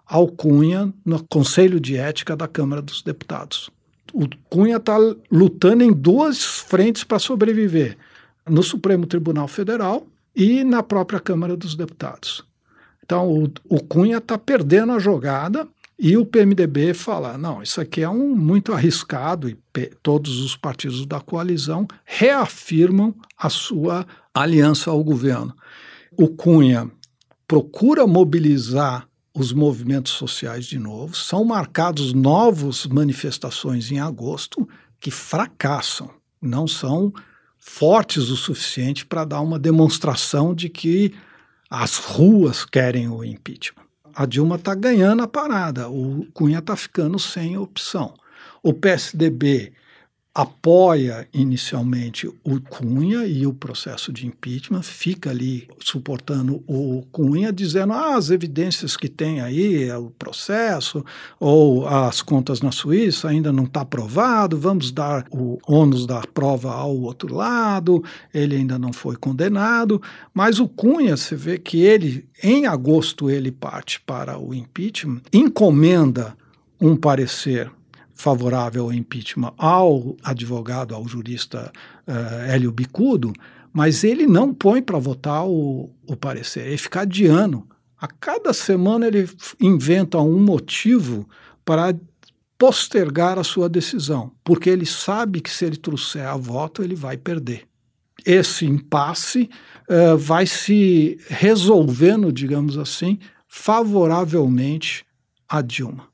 [0.07, 3.71] ao Cunha no Conselho de Ética da Câmara dos Deputados.
[4.13, 4.97] O Cunha está
[5.31, 7.97] lutando em duas frentes para sobreviver:
[8.49, 10.07] no Supremo Tribunal Federal
[10.37, 12.45] e na própria Câmara dos Deputados.
[13.05, 15.67] Então, o, o Cunha está perdendo a jogada
[15.99, 19.57] e o PMDB fala: não, isso aqui é um muito arriscado, e
[20.03, 25.55] todos os partidos da coalizão reafirmam a sua aliança ao governo.
[26.17, 26.91] O Cunha
[27.47, 34.69] procura mobilizar os movimentos sociais de novo, são marcados novas manifestações em agosto
[35.01, 37.13] que fracassam, não são
[37.59, 41.15] fortes o suficiente para dar uma demonstração de que
[41.71, 43.82] as ruas querem o impeachment.
[44.15, 48.15] A Dilma está ganhando a parada, o Cunha está ficando sem opção.
[48.63, 49.73] O PSDB
[50.35, 57.93] apoia inicialmente o Cunha e o processo de impeachment, fica ali suportando o Cunha, dizendo
[57.93, 61.05] ah, as evidências que tem aí, é o processo,
[61.39, 66.73] ou as contas na Suíça ainda não está aprovado, vamos dar o ônus da prova
[66.73, 70.01] ao outro lado, ele ainda não foi condenado,
[70.33, 76.35] mas o Cunha, você vê que ele, em agosto, ele parte para o impeachment, encomenda
[76.81, 77.71] um parecer
[78.23, 81.73] favorável ao impeachment ao advogado, ao jurista
[82.07, 83.33] uh, Hélio Bicudo,
[83.73, 87.67] mas ele não põe para votar o, o parecer, ele fica adiando.
[87.99, 89.29] A cada semana ele
[89.61, 91.29] inventa um motivo
[91.65, 91.95] para
[92.57, 97.17] postergar a sua decisão, porque ele sabe que se ele trouxer a voto, ele vai
[97.17, 97.65] perder.
[98.25, 99.51] Esse impasse
[99.89, 105.05] uh, vai se resolvendo, digamos assim, favoravelmente
[105.49, 106.07] a Dilma.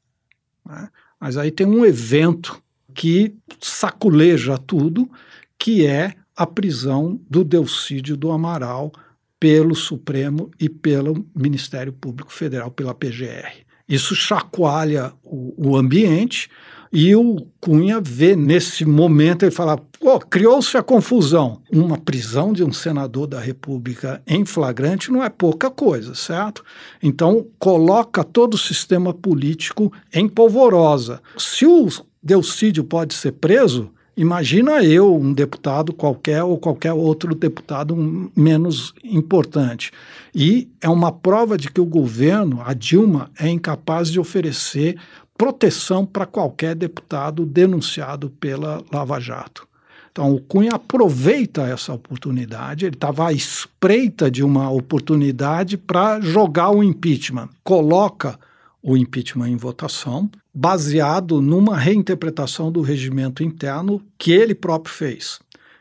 [0.64, 0.88] Né?
[1.20, 2.62] Mas aí tem um evento
[2.94, 5.10] que saculeja tudo,
[5.58, 8.92] que é a prisão do Delcídio do Amaral
[9.40, 13.64] pelo Supremo e pelo Ministério Público Federal, pela PGR.
[13.88, 16.50] Isso chacoalha o, o ambiente
[16.92, 21.60] e o Cunha vê nesse momento, ele fala, pô, criou-se a confusão.
[21.70, 26.64] Uma prisão de um senador da República em flagrante não é pouca coisa, certo?
[27.02, 31.20] Então, coloca todo o sistema político em polvorosa.
[31.36, 31.88] Se o
[32.22, 37.94] Delcídio pode ser preso, Imagina eu, um deputado qualquer ou qualquer outro deputado
[38.34, 39.92] menos importante.
[40.34, 44.98] E é uma prova de que o governo, a Dilma, é incapaz de oferecer
[45.38, 49.68] proteção para qualquer deputado denunciado pela Lava Jato.
[50.10, 56.70] Então, o Cunha aproveita essa oportunidade, ele estava à espreita de uma oportunidade para jogar
[56.70, 57.48] o impeachment.
[57.62, 58.36] Coloca
[58.82, 65.38] o impeachment em votação, baseado numa reinterpretação do regimento interno que ele próprio fez.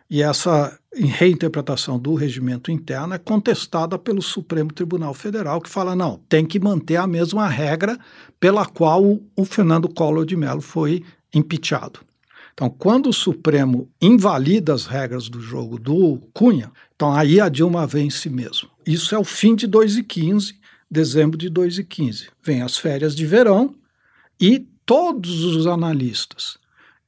[0.10, 6.20] E essa reinterpretação do regimento interno é contestada pelo Supremo Tribunal Federal, que fala: não,
[6.30, 7.98] tem que manter a mesma regra
[8.39, 12.00] pela qual o Fernando Collor de Mello foi impeachado.
[12.54, 17.86] Então, quando o Supremo invalida as regras do jogo do Cunha, então aí a Dilma
[17.86, 18.70] vence mesmo.
[18.86, 20.56] Isso é o fim de 2015
[20.89, 22.30] dezembro de 2015.
[22.41, 23.76] Vem as férias de verão
[24.39, 26.58] e todos os analistas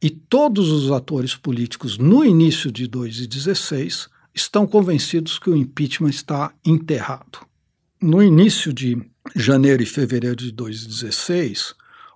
[0.02, 6.54] e todos os atores políticos no início de 2016 estão convencidos que o impeachment está
[6.66, 7.40] enterrado.
[8.02, 8.98] No início de
[9.36, 11.76] janeiro e fevereiro de 2016,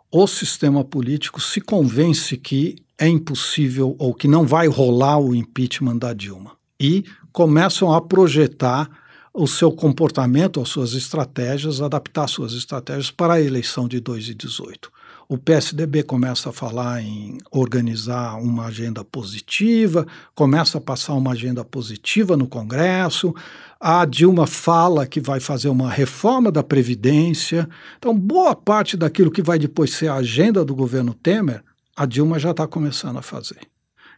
[0.09, 5.97] o sistema político se convence que é impossível ou que não vai rolar o impeachment
[5.97, 8.89] da Dilma e começam a projetar
[9.33, 14.91] o seu comportamento, as suas estratégias, adaptar suas estratégias para a eleição de 2018.
[15.27, 20.05] O PSDB começa a falar em organizar uma agenda positiva,
[20.35, 23.33] começa a passar uma agenda positiva no Congresso.
[23.79, 27.67] A Dilma fala que vai fazer uma reforma da Previdência.
[27.97, 31.63] Então, boa parte daquilo que vai depois ser a agenda do governo Temer,
[31.95, 33.61] a Dilma já está começando a fazer.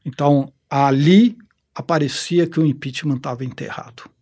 [0.05, 1.37] Então, ali
[1.73, 4.14] aparecia que o impeachment estava enterrado.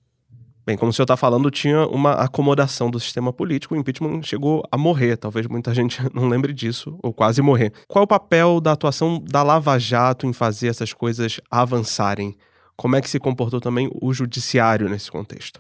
[0.65, 4.63] Bem, como o senhor está falando, tinha uma acomodação do sistema político, o impeachment chegou
[4.71, 7.73] a morrer, talvez muita gente não lembre disso, ou quase morrer.
[7.87, 12.37] Qual é o papel da atuação da Lava Jato em fazer essas coisas avançarem?
[12.77, 15.59] Como é que se comportou também o judiciário nesse contexto?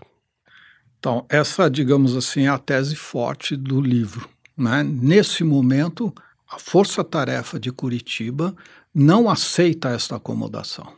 [0.97, 4.29] Então, essa, digamos assim, é a tese forte do livro.
[4.57, 4.83] Né?
[4.83, 6.13] Nesse momento,
[6.49, 8.55] a Força-Tarefa de Curitiba
[8.95, 10.93] não aceita esta acomodação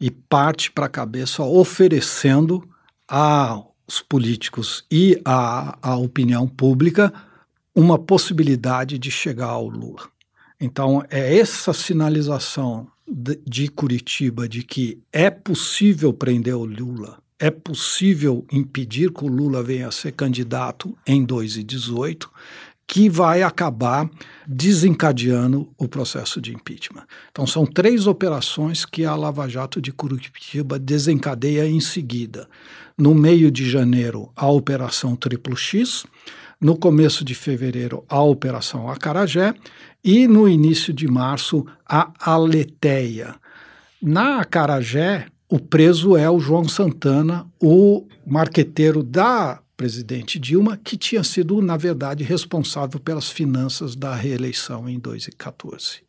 [0.00, 2.68] e parte para a cabeça oferecendo
[3.14, 7.12] aos políticos e à, à opinião pública
[7.74, 10.08] uma possibilidade de chegar ao Lula.
[10.58, 17.50] Então, é essa sinalização de, de Curitiba de que é possível prender o Lula, é
[17.50, 22.30] possível impedir que o Lula venha a ser candidato em 2018,
[22.92, 24.06] que vai acabar
[24.46, 27.04] desencadeando o processo de impeachment.
[27.30, 32.46] Então, são três operações que a Lava Jato de Curitiba desencadeia em seguida.
[32.98, 36.04] No meio de janeiro, a Operação Triplo X.
[36.60, 39.54] No começo de fevereiro, a Operação Acarajé.
[40.04, 43.36] E no início de março, a Aleteia.
[44.02, 51.24] Na Acarajé, o preso é o João Santana, o marqueteiro da presidente Dilma, que tinha
[51.24, 56.02] sido, na verdade, responsável pelas finanças da reeleição em 2014.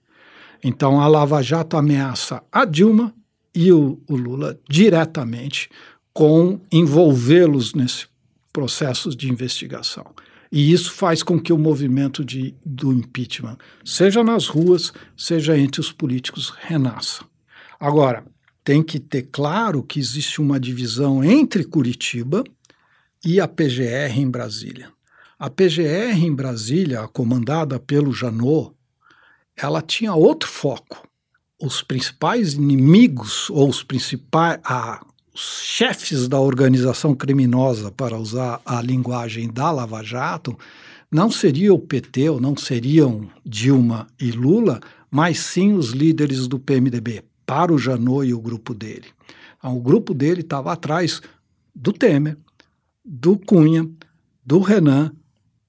[0.63, 3.13] Então, a Lava Jato ameaça a Dilma
[3.53, 5.69] e o, o Lula diretamente
[6.13, 8.07] com envolvê-los nesse
[8.51, 10.05] processo de investigação.
[10.51, 15.81] E isso faz com que o movimento de, do impeachment, seja nas ruas, seja entre
[15.81, 17.25] os políticos, renasça.
[17.79, 18.23] Agora,
[18.63, 22.43] tem que ter claro que existe uma divisão entre Curitiba
[23.23, 24.89] e a PGR em Brasília.
[25.39, 28.71] A PGR em Brasília, comandada pelo Janot,
[29.55, 31.07] ela tinha outro foco.
[31.61, 34.59] Os principais inimigos, ou os principais,
[35.33, 40.57] os chefes da organização criminosa, para usar a linguagem da Lava Jato,
[41.09, 46.59] não seriam o PT ou não seriam Dilma e Lula, mas sim os líderes do
[46.59, 49.05] PMDB, para o Janot e o grupo dele.
[49.57, 51.21] Então, o grupo dele estava atrás
[51.73, 52.37] do Temer,
[53.03, 53.89] do Cunha,
[54.45, 55.13] do Renan,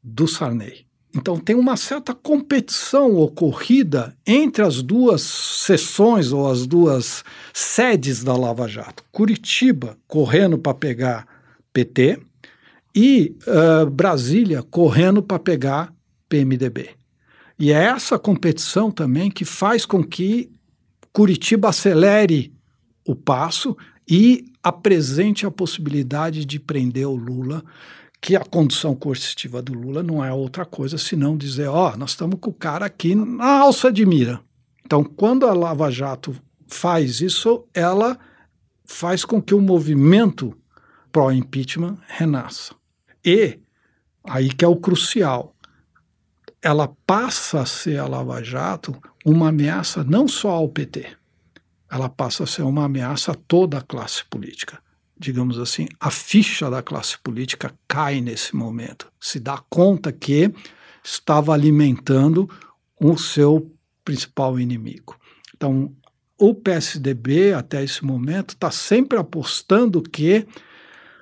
[0.03, 0.87] do Sarney.
[1.15, 7.23] Então tem uma certa competição ocorrida entre as duas sessões ou as duas
[7.53, 9.05] sedes da Lava Jato.
[9.13, 11.27] Curitiba correndo para pegar
[11.73, 12.21] PT
[12.95, 15.95] e uh, Brasília correndo para pegar
[16.29, 16.91] PMDB.
[17.59, 20.51] E é essa competição também que faz com que
[21.13, 22.53] Curitiba acelere
[23.07, 23.77] o passo
[24.09, 27.63] e apresente a possibilidade de prender o Lula,
[28.19, 32.11] que a condução coercitiva do Lula não é outra coisa senão dizer: ó, oh, nós
[32.11, 34.41] estamos com o cara aqui na alça de mira.
[34.83, 36.35] Então, quando a Lava Jato
[36.67, 38.19] faz isso, ela
[38.85, 40.57] faz com que o movimento
[41.13, 42.75] pró-impeachment renasça.
[43.25, 43.59] E
[44.25, 45.55] aí que é o crucial.
[46.63, 51.15] Ela passa a ser a Lava Jato uma ameaça não só ao PT,
[51.95, 54.83] ela passa a ser uma ameaça a toda a classe política.
[55.17, 60.53] Digamos assim, a ficha da classe política cai nesse momento, se dá conta que
[61.05, 62.51] estava alimentando
[63.01, 63.71] o seu
[64.05, 65.17] principal inimigo.
[65.57, 65.95] Então,
[66.37, 70.45] o PSDB, até esse momento, está sempre apostando que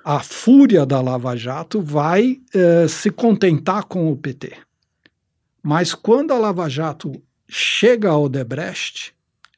[0.03, 4.53] a fúria da Lava Jato vai eh, se contentar com o PT.
[5.61, 9.13] Mas quando a Lava Jato chega ao Odebrecht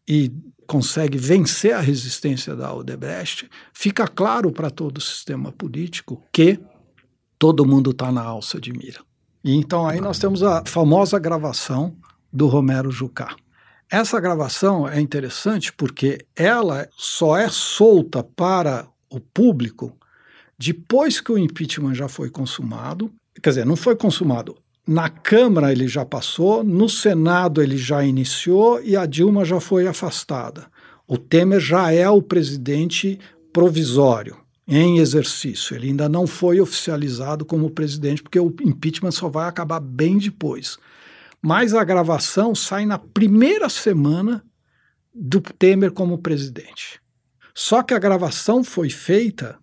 [0.08, 0.32] e
[0.68, 6.60] consegue vencer a resistência da Odebrecht, fica claro para todo o sistema político que
[7.38, 9.00] todo mundo está na alça de mira.
[9.44, 11.96] E então aí nós temos a famosa gravação
[12.32, 13.36] do Romero Jucá.
[13.90, 19.96] Essa gravação é interessante porque ela só é solta para o público
[20.58, 23.12] depois que o impeachment já foi consumado.
[23.42, 24.58] Quer dizer, não foi consumado.
[24.88, 29.88] Na Câmara ele já passou, no Senado ele já iniciou e a Dilma já foi
[29.88, 30.68] afastada.
[31.08, 33.20] O Temer já é o presidente
[33.52, 35.76] provisório, em exercício.
[35.76, 40.78] Ele ainda não foi oficializado como presidente, porque o impeachment só vai acabar bem depois
[41.46, 44.44] mas a gravação sai na primeira semana
[45.14, 47.00] do Temer como presidente.
[47.54, 49.60] Só que a gravação foi feita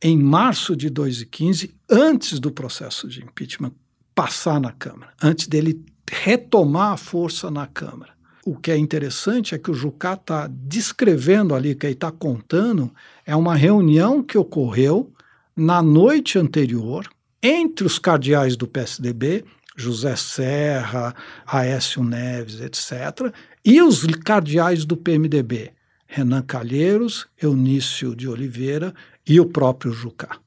[0.00, 3.72] em março de 2015, antes do processo de impeachment
[4.18, 8.10] passar na Câmara, antes dele retomar a força na Câmara.
[8.44, 12.92] O que é interessante é que o Jucá está descrevendo ali, que ele está contando,
[13.24, 15.12] é uma reunião que ocorreu
[15.56, 17.08] na noite anterior
[17.40, 19.44] entre os cardeais do PSDB
[19.76, 21.14] José Serra,
[21.46, 23.32] Aécio Neves, etc.,
[23.64, 25.70] e os cardeais do PMDB,
[26.08, 28.92] Renan Calheiros, Eunício de Oliveira
[29.24, 30.40] e o próprio Jucá.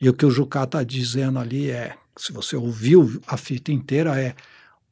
[0.00, 4.20] E o que o Jucá está dizendo ali é, se você ouviu a fita inteira,
[4.20, 4.34] é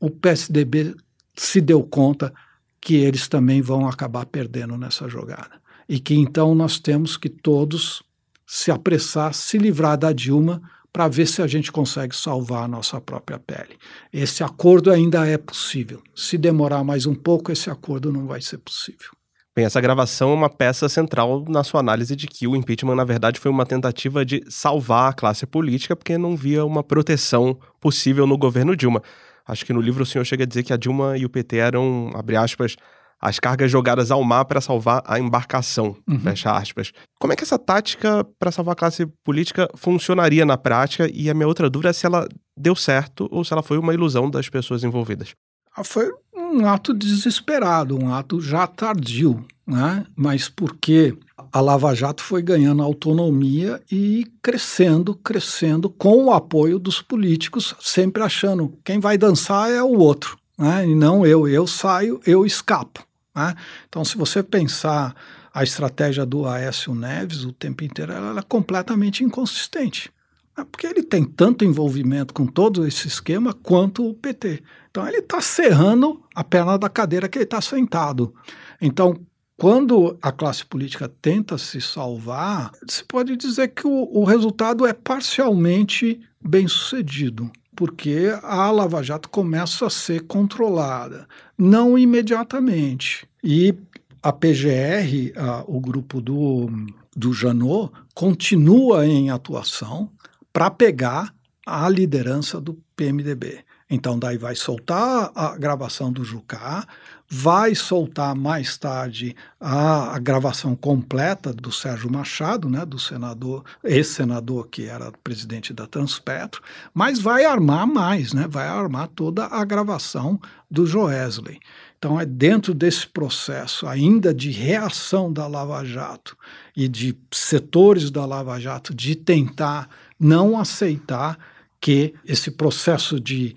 [0.01, 0.95] o PSDB
[1.37, 2.33] se deu conta
[2.81, 5.61] que eles também vão acabar perdendo nessa jogada.
[5.87, 8.03] E que então nós temos que todos
[8.47, 12.99] se apressar, se livrar da Dilma, para ver se a gente consegue salvar a nossa
[12.99, 13.77] própria pele.
[14.11, 16.03] Esse acordo ainda é possível.
[16.15, 19.18] Se demorar mais um pouco, esse acordo não vai ser possível.
[19.59, 23.03] Bem, essa gravação é uma peça central na sua análise de que o impeachment, na
[23.03, 28.25] verdade, foi uma tentativa de salvar a classe política porque não via uma proteção possível
[28.25, 29.03] no governo Dilma.
[29.45, 31.57] Acho que no livro o senhor chega a dizer que a Dilma e o PT
[31.57, 32.77] eram, abre aspas,
[33.21, 36.21] as cargas jogadas ao mar para salvar a embarcação, uhum.
[36.21, 36.93] fecha aspas.
[37.19, 41.11] Como é que essa tática para salvar a classe política funcionaria na prática?
[41.13, 43.93] E a minha outra dúvida é se ela deu certo ou se ela foi uma
[43.93, 45.35] ilusão das pessoas envolvidas.
[45.79, 46.11] Ah, foi
[46.49, 50.05] um ato desesperado, um ato já tardio, né?
[50.17, 51.17] mas porque
[51.53, 58.23] a Lava Jato foi ganhando autonomia e crescendo, crescendo com o apoio dos políticos, sempre
[58.23, 60.87] achando quem vai dançar é o outro, né?
[60.87, 63.07] e não eu, eu saio, eu escapo.
[63.35, 63.55] Né?
[63.89, 65.15] Então, se você pensar
[65.53, 70.11] a estratégia do Aécio Neves o tempo inteiro, ela é completamente inconsistente.
[70.59, 70.67] Né?
[70.71, 74.63] Porque ele tem tanto envolvimento com todo esse esquema quanto o PT.
[74.91, 78.35] Então, ele está serrando a perna da cadeira que ele está sentado.
[78.81, 79.17] Então,
[79.57, 84.93] quando a classe política tenta se salvar, se pode dizer que o, o resultado é
[84.93, 93.25] parcialmente bem sucedido porque a Lava Jato começa a ser controlada, não imediatamente.
[93.43, 93.73] E
[94.21, 96.69] a PGR, a, o grupo do,
[97.17, 100.11] do Janot, continua em atuação
[100.53, 101.35] para pegar
[101.67, 103.65] a liderança do PMDB.
[103.91, 106.87] Então, daí vai soltar a gravação do Jucá,
[107.27, 114.69] vai soltar mais tarde a, a, gravação completa do Sérgio Machado, né, do senador, ex-senador
[114.69, 120.39] que era presidente da Transpetro, mas vai armar mais, né, vai armar toda a gravação
[120.71, 121.59] do Joesley.
[121.99, 126.37] Então, é dentro desse processo ainda de reação da Lava Jato
[126.77, 129.89] e de setores da Lava Jato de tentar
[130.19, 131.39] não aceitar
[131.81, 133.55] que esse processo de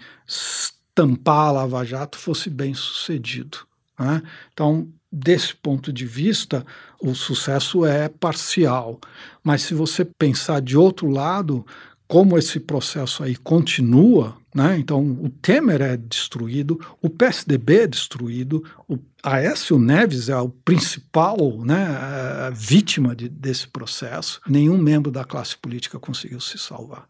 [0.94, 3.60] tampar a Lava Jato fosse bem sucedido.
[4.00, 4.22] Né?
[4.54, 6.66] Então, desse ponto de vista,
[7.02, 9.00] o sucesso é parcial.
[9.44, 11.66] Mas se você pensar de outro lado,
[12.08, 14.78] como esse processo aí continua, Né?
[14.78, 21.38] Então, o Temer é destruído, o PSDB é destruído, o Aécio Neves é o principal
[21.64, 24.42] né, vítima de, desse processo.
[24.46, 27.06] Nenhum membro da classe política conseguiu se salvar.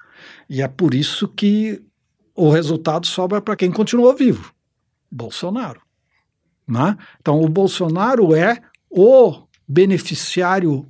[0.47, 1.81] E é por isso que
[2.35, 4.53] o resultado sobra para quem continuou vivo:
[5.11, 5.81] Bolsonaro.
[6.67, 6.95] Né?
[7.19, 10.87] Então, o Bolsonaro é o beneficiário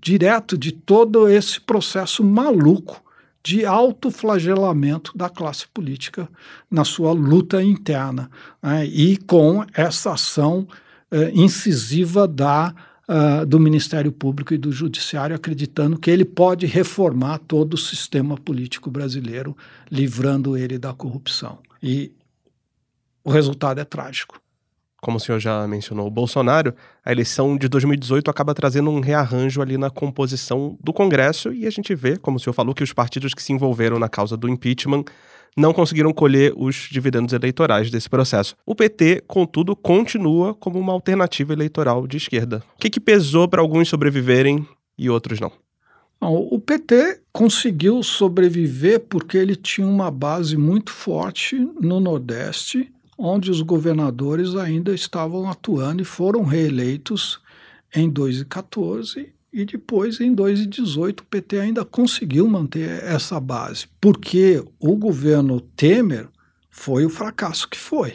[0.00, 3.02] direto de todo esse processo maluco
[3.42, 6.28] de autoflagelamento da classe política
[6.70, 8.30] na sua luta interna
[8.62, 10.66] né, e com essa ação
[11.10, 12.74] eh, incisiva da,
[13.08, 18.36] uh, do Ministério Público e do Judiciário, acreditando que ele pode reformar todo o sistema
[18.36, 19.56] político brasileiro,
[19.90, 21.58] livrando ele da corrupção.
[21.82, 22.12] E
[23.24, 24.41] o resultado é trágico
[25.02, 26.72] como o senhor já mencionou, o Bolsonaro,
[27.04, 31.70] a eleição de 2018 acaba trazendo um rearranjo ali na composição do Congresso e a
[31.70, 34.48] gente vê, como o senhor falou, que os partidos que se envolveram na causa do
[34.48, 35.04] impeachment
[35.56, 38.56] não conseguiram colher os dividendos eleitorais desse processo.
[38.64, 42.62] O PT, contudo, continua como uma alternativa eleitoral de esquerda.
[42.76, 44.64] O que, que pesou para alguns sobreviverem
[44.96, 45.50] e outros não?
[46.20, 53.60] O PT conseguiu sobreviver porque ele tinha uma base muito forte no Nordeste onde os
[53.60, 57.40] governadores ainda estavam atuando e foram reeleitos
[57.94, 64.96] em 2014 e depois em 2018 o PT ainda conseguiu manter essa base, porque o
[64.96, 66.28] governo Temer
[66.70, 68.14] foi o fracasso que foi.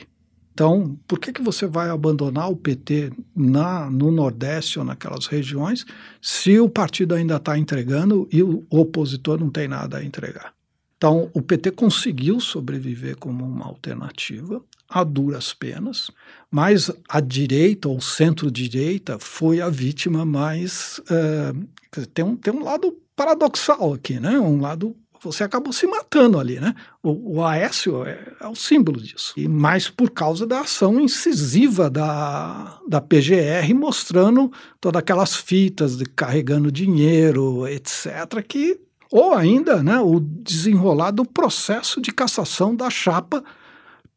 [0.52, 5.86] Então, por que, que você vai abandonar o PT na, no Nordeste ou naquelas regiões
[6.20, 10.52] se o partido ainda está entregando e o opositor não tem nada a entregar?
[10.98, 16.10] Então, o PT conseguiu sobreviver como uma alternativa a duras penas,
[16.50, 21.00] mas a direita ou centro-direita foi a vítima mais.
[21.00, 24.40] Uh, tem, um, tem um lado paradoxal aqui, né?
[24.40, 24.96] Um lado.
[25.24, 26.76] Você acabou se matando ali, né?
[27.02, 29.34] O, o Aécio é, é o símbolo disso.
[29.36, 36.06] E mais por causa da ação incisiva da, da PGR, mostrando todas aquelas fitas de
[36.06, 38.80] carregando dinheiro, etc., que
[39.12, 43.44] ou ainda né, o desenrolar do processo de cassação da chapa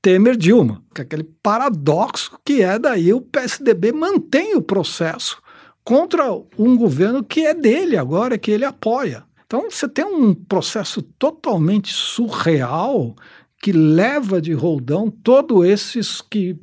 [0.03, 5.41] Temer-Dilma, que é aquele paradoxo que é daí o PSDB mantém o processo
[5.85, 9.25] contra um governo que é dele agora, que ele apoia.
[9.45, 13.15] Então você tem um processo totalmente surreal
[13.61, 16.59] que leva de roldão todos esses que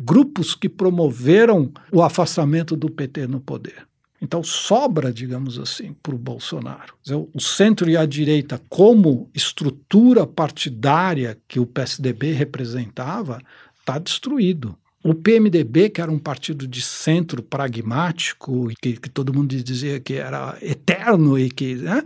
[0.00, 3.89] grupos que promoveram o afastamento do PT no poder.
[4.20, 6.94] Então sobra, digamos assim, para o Bolsonaro.
[7.32, 13.40] O centro e a direita, como estrutura partidária que o PSDB representava,
[13.78, 14.76] está destruído.
[15.02, 20.14] O PMDB, que era um partido de centro pragmático, que, que todo mundo dizia que
[20.14, 21.76] era eterno e que.
[21.76, 22.02] Né,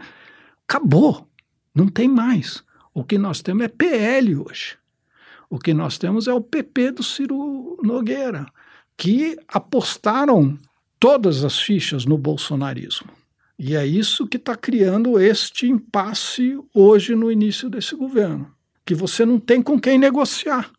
[0.68, 1.28] acabou.
[1.74, 2.62] Não tem mais.
[2.92, 4.76] O que nós temos é PL hoje.
[5.50, 8.46] O que nós temos é o PP do Ciro Nogueira,
[8.96, 10.56] que apostaram
[11.04, 13.10] todas as fichas no bolsonarismo.
[13.58, 18.50] E é isso que está criando este impasse hoje no início desse governo,
[18.86, 20.70] que você não tem com quem negociar.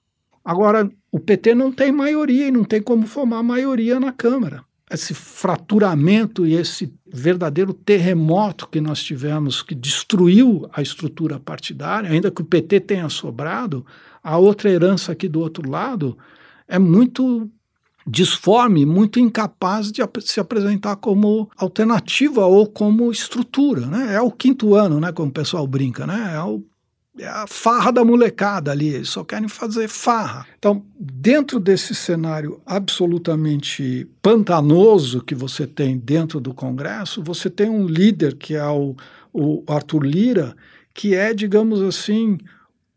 [0.43, 4.63] Agora, o PT não tem maioria e não tem como formar maioria na Câmara.
[4.89, 12.31] Esse fraturamento e esse verdadeiro terremoto que nós tivemos, que destruiu a estrutura partidária, ainda
[12.31, 13.85] que o PT tenha sobrado,
[14.23, 16.17] a outra herança aqui do outro lado
[16.67, 17.47] é muito
[18.07, 23.87] disforme, muito incapaz de se apresentar como alternativa ou como estrutura.
[23.87, 24.13] Né?
[24.15, 26.33] É o quinto ano, né, como o pessoal brinca, né?
[26.35, 26.63] é, o,
[27.17, 30.45] é a farra da molecada ali, eles só querem fazer farra.
[30.59, 37.87] Então, dentro desse cenário absolutamente pantanoso que você tem dentro do Congresso, você tem um
[37.87, 38.95] líder que é o,
[39.33, 40.55] o Arthur Lira,
[40.93, 42.37] que é, digamos assim,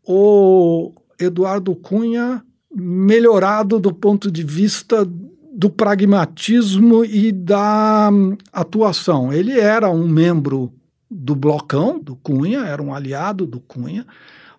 [0.05, 2.43] o Eduardo Cunha
[2.73, 5.05] melhorado do ponto de vista
[5.51, 9.33] do pragmatismo e da hum, atuação.
[9.33, 10.71] Ele era um membro
[11.09, 14.05] do blocão do Cunha, era um aliado do Cunha,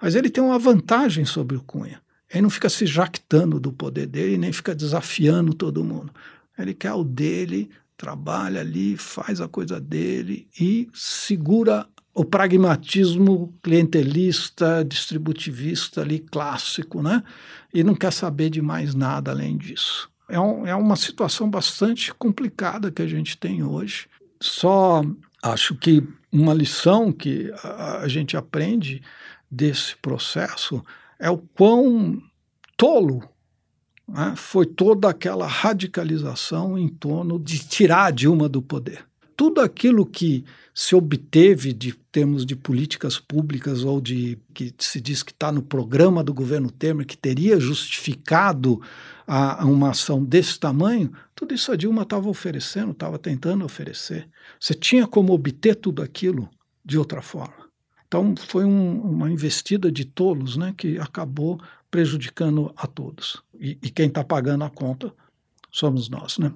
[0.00, 2.00] mas ele tem uma vantagem sobre o Cunha.
[2.32, 6.12] Ele não fica se jactando do poder dele, nem fica desafiando todo mundo.
[6.58, 14.84] Ele quer o dele, trabalha ali, faz a coisa dele e segura o pragmatismo clientelista,
[14.84, 17.22] distributivista ali clássico, né?
[17.72, 20.10] E não quer saber de mais nada além disso.
[20.28, 24.08] É, um, é uma situação bastante complicada que a gente tem hoje.
[24.40, 25.02] Só
[25.42, 29.02] acho que uma lição que a, a gente aprende
[29.50, 30.84] desse processo
[31.18, 32.20] é o quão
[32.76, 33.22] tolo
[34.06, 39.09] né, foi toda aquela radicalização em torno de tirar a Dilma do poder
[39.40, 45.22] tudo aquilo que se obteve de termos de políticas públicas ou de que se diz
[45.22, 48.82] que está no programa do governo Temer, que teria justificado
[49.26, 54.28] a, a uma ação desse tamanho, tudo isso a Dilma estava oferecendo, estava tentando oferecer.
[54.60, 56.46] Você tinha como obter tudo aquilo
[56.84, 57.66] de outra forma.
[58.06, 61.58] Então foi um, uma investida de tolos né, que acabou
[61.90, 63.42] prejudicando a todos.
[63.58, 65.14] E, e quem está pagando a conta
[65.70, 66.36] somos nós.
[66.36, 66.52] Né?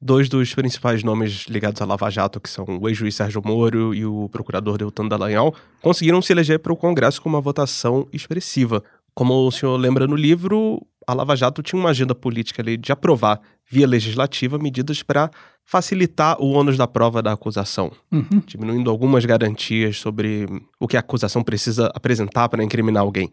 [0.00, 4.04] Dois dos principais nomes ligados à Lava Jato, que são o ex-juiz Sérgio Moro e
[4.04, 8.82] o procurador Deltan Dallagnol, conseguiram se eleger para o Congresso com uma votação expressiva.
[9.14, 12.92] Como o senhor lembra no livro, a Lava Jato tinha uma agenda política ali de
[12.92, 13.40] aprovar,
[13.70, 15.30] via legislativa, medidas para
[15.64, 18.42] facilitar o ônus da prova da acusação, uhum.
[18.46, 20.46] diminuindo algumas garantias sobre
[20.78, 23.30] o que a acusação precisa apresentar para incriminar alguém.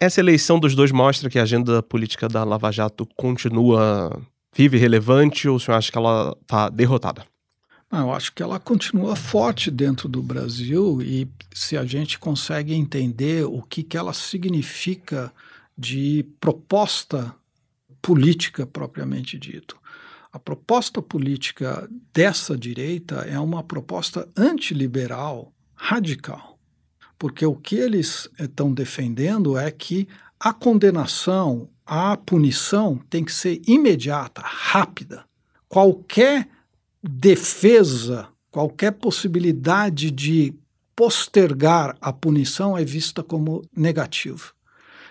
[0.00, 4.10] Essa eleição dos dois mostra que a agenda política da Lava Jato continua
[4.54, 7.24] vive relevante ou o senhor acha que ela está derrotada?
[7.92, 13.44] eu acho que ela continua forte dentro do Brasil e se a gente consegue entender
[13.44, 15.30] o que, que ela significa
[15.76, 17.34] de proposta
[18.00, 19.76] política propriamente dito.
[20.32, 26.58] A proposta política dessa direita é uma proposta antiliberal radical,
[27.18, 30.08] porque o que eles estão defendendo é que
[30.40, 35.26] a condenação a punição tem que ser imediata, rápida.
[35.68, 36.48] Qualquer
[37.02, 40.54] defesa, qualquer possibilidade de
[40.96, 44.52] postergar a punição é vista como negativa.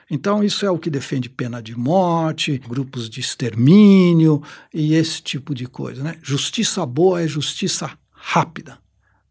[0.09, 4.41] Então, isso é o que defende pena de morte, grupos de extermínio
[4.73, 6.01] e esse tipo de coisa.
[6.03, 6.17] Né?
[6.23, 8.79] Justiça boa é justiça rápida,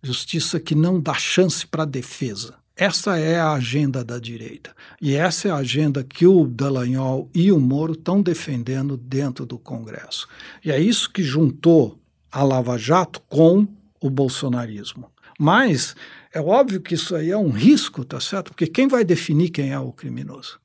[0.01, 2.60] justiça que não dá chance para defesa.
[2.81, 4.74] Essa é a agenda da direita.
[5.03, 9.59] E essa é a agenda que o Dallagnol e o Moro estão defendendo dentro do
[9.59, 10.26] Congresso.
[10.64, 12.01] E é isso que juntou
[12.33, 13.68] a Lava Jato com
[14.01, 15.12] o bolsonarismo.
[15.39, 15.95] Mas
[16.33, 18.49] é óbvio que isso aí é um risco, tá certo?
[18.49, 20.59] Porque quem vai definir quem é o criminoso?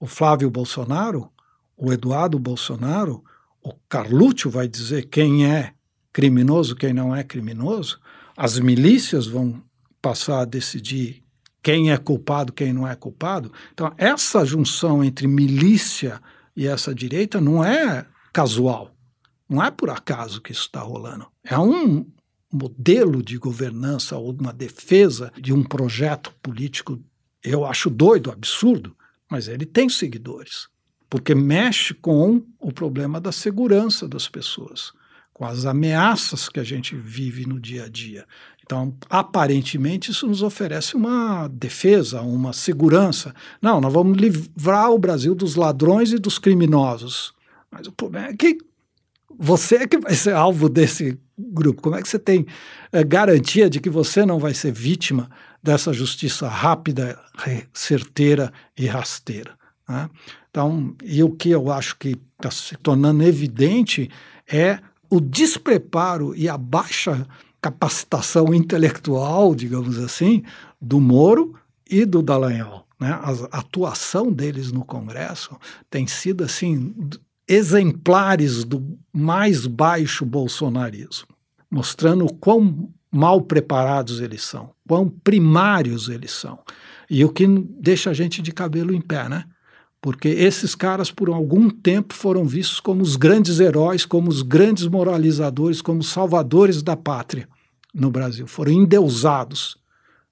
[0.00, 1.30] O Flávio Bolsonaro?
[1.76, 3.22] O Eduardo Bolsonaro?
[3.62, 5.72] O Carluccio vai dizer quem é
[6.12, 8.00] criminoso, quem não é criminoso?
[8.36, 9.62] As milícias vão
[10.02, 11.23] passar a decidir
[11.64, 13.50] quem é culpado, quem não é culpado.
[13.72, 16.20] Então, essa junção entre milícia
[16.54, 18.94] e essa direita não é casual.
[19.48, 21.26] Não é por acaso que isso está rolando.
[21.42, 22.06] É um
[22.52, 27.02] modelo de governança ou uma defesa de um projeto político,
[27.42, 28.94] eu acho doido, absurdo,
[29.30, 30.68] mas ele tem seguidores.
[31.08, 34.92] Porque mexe com o problema da segurança das pessoas,
[35.32, 38.26] com as ameaças que a gente vive no dia a dia.
[38.64, 43.34] Então, aparentemente, isso nos oferece uma defesa, uma segurança.
[43.60, 47.34] Não, nós vamos livrar o Brasil dos ladrões e dos criminosos.
[47.70, 48.58] Mas o problema é que
[49.38, 51.82] você é que vai ser alvo desse grupo.
[51.82, 52.46] Como é que você tem
[52.90, 55.28] é, garantia de que você não vai ser vítima
[55.62, 57.18] dessa justiça rápida,
[57.72, 59.58] certeira e rasteira?
[59.86, 60.08] Né?
[60.50, 64.10] Então, e o que eu acho que está se tornando evidente
[64.50, 64.78] é
[65.10, 67.26] o despreparo e a baixa
[67.64, 70.42] capacitação intelectual, digamos assim,
[70.78, 71.54] do Moro
[71.90, 72.86] e do Dallagnol.
[73.00, 73.08] Né?
[73.08, 75.56] A atuação deles no Congresso
[75.88, 76.94] tem sido assim
[77.48, 81.28] exemplares do mais baixo bolsonarismo,
[81.70, 86.58] mostrando quão mal preparados eles são, quão primários eles são.
[87.08, 89.44] E o que deixa a gente de cabelo em pé, né?
[90.04, 94.86] Porque esses caras, por algum tempo, foram vistos como os grandes heróis, como os grandes
[94.86, 97.48] moralizadores, como salvadores da pátria
[97.94, 98.46] no Brasil.
[98.46, 99.78] Foram endeusados.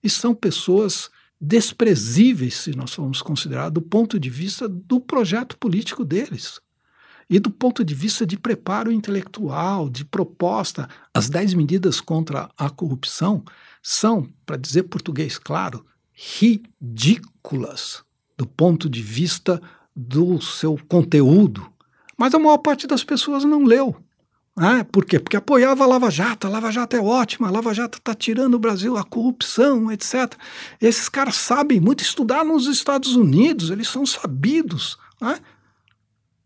[0.05, 1.09] E são pessoas
[1.41, 6.61] desprezíveis, se nós formos considerar, do ponto de vista do projeto político deles.
[7.31, 10.87] E do ponto de vista de preparo intelectual, de proposta.
[11.14, 13.43] As dez medidas contra a corrupção
[13.83, 18.05] são, para dizer português claro, ridículas
[18.37, 19.61] do ponto de vista
[19.95, 21.66] do seu conteúdo.
[22.16, 23.97] Mas a maior parte das pessoas não leu.
[24.55, 25.18] Ah, por quê?
[25.18, 28.55] Porque apoiava a Lava Jato, a Lava Jato é ótima, a Lava Jato está tirando
[28.55, 30.35] o Brasil, a corrupção, etc.
[30.78, 34.99] Esses caras sabem muito estudar nos Estados Unidos, eles são sabidos.
[35.18, 35.39] Né?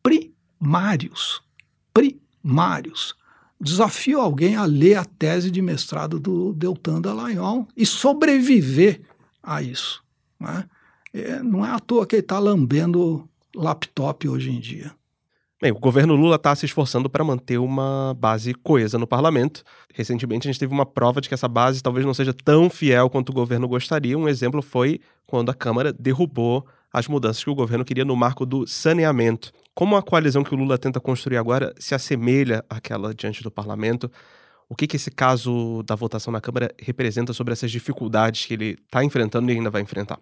[0.02, 1.42] Primários.
[1.92, 3.16] Primários.
[3.60, 9.00] Desafio alguém a ler a tese de mestrado do Deltan Dallagnol e sobreviver
[9.42, 10.00] a isso.
[10.38, 10.64] Né?
[11.18, 14.92] É, não é à toa que ele está lambendo laptop hoje em dia.
[15.62, 19.64] Bem, o governo Lula está se esforçando para manter uma base coesa no parlamento.
[19.94, 23.08] Recentemente, a gente teve uma prova de que essa base talvez não seja tão fiel
[23.08, 24.18] quanto o governo gostaria.
[24.18, 28.44] Um exemplo foi quando a Câmara derrubou as mudanças que o governo queria no marco
[28.44, 29.50] do saneamento.
[29.74, 34.10] Como a coalizão que o Lula tenta construir agora se assemelha àquela diante do parlamento,
[34.68, 38.78] O que, que esse caso da votação na Câmara representa sobre essas dificuldades que ele
[38.84, 40.18] está enfrentando e ainda vai enfrentar?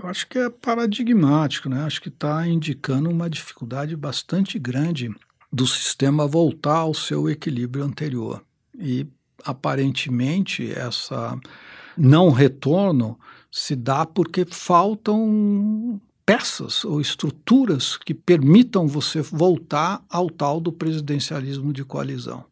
[0.00, 1.82] Eu acho que é paradigmático, né?
[1.82, 5.10] Acho que está indicando uma dificuldade bastante grande
[5.52, 8.44] do sistema voltar ao seu equilíbrio anterior.
[8.78, 9.06] E
[9.44, 11.36] aparentemente essa
[11.96, 13.18] não retorno
[13.50, 21.72] se dá porque faltam peças ou estruturas que permitam você voltar ao tal do presidencialismo
[21.72, 22.44] de coalizão.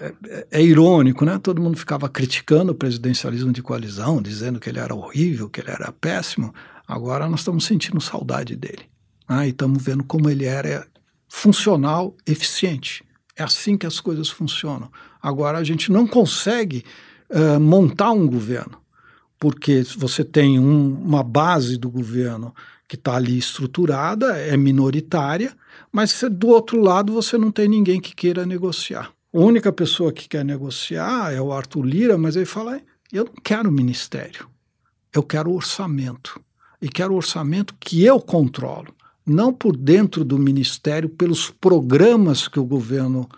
[0.00, 1.38] É, é, é, irônico, né?
[1.38, 5.70] Todo mundo ficava criticando o presidencialismo de coalizão, dizendo que ele era horrível, que ele
[5.70, 6.54] era péssimo.
[6.86, 8.82] Agora nós estamos sentindo saudade dele.
[9.28, 9.46] Né?
[9.46, 10.86] E estamos vendo como ele era
[11.28, 13.04] funcional, eficiente.
[13.36, 14.90] É assim que as coisas funcionam.
[15.22, 16.84] Agora a gente não consegue
[17.30, 18.78] uh, montar um governo,
[19.38, 22.54] porque você tem um, uma base do governo
[22.88, 25.56] que está ali estruturada, é minoritária,
[25.92, 29.12] mas do outro lado você não tem ninguém que queira negociar.
[29.32, 32.80] Única pessoa que quer negociar é o Arthur Lira, mas ele fala:
[33.12, 34.48] eu não quero ministério,
[35.12, 36.40] eu quero orçamento.
[36.82, 38.94] E quero orçamento que eu controlo,
[39.26, 43.28] não por dentro do ministério, pelos programas que o governo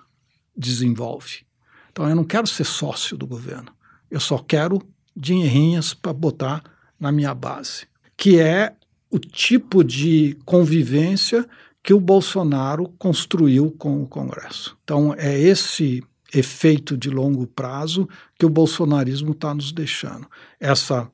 [0.57, 1.45] desenvolve.
[1.90, 3.72] Então eu não quero ser sócio do governo,
[4.09, 4.80] eu só quero
[5.14, 6.62] dinheirinhas para botar
[7.01, 7.86] na minha base,
[8.16, 8.74] que é
[9.11, 11.47] o tipo de convivência
[11.83, 14.76] que o Bolsonaro construiu com o Congresso.
[14.85, 16.03] Então, é esse
[16.33, 18.09] efeito de longo prazo
[18.39, 20.26] que o bolsonarismo está nos deixando.
[20.59, 21.11] Essa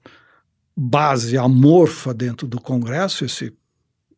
[0.77, 3.53] base amorfa dentro do Congresso, esse,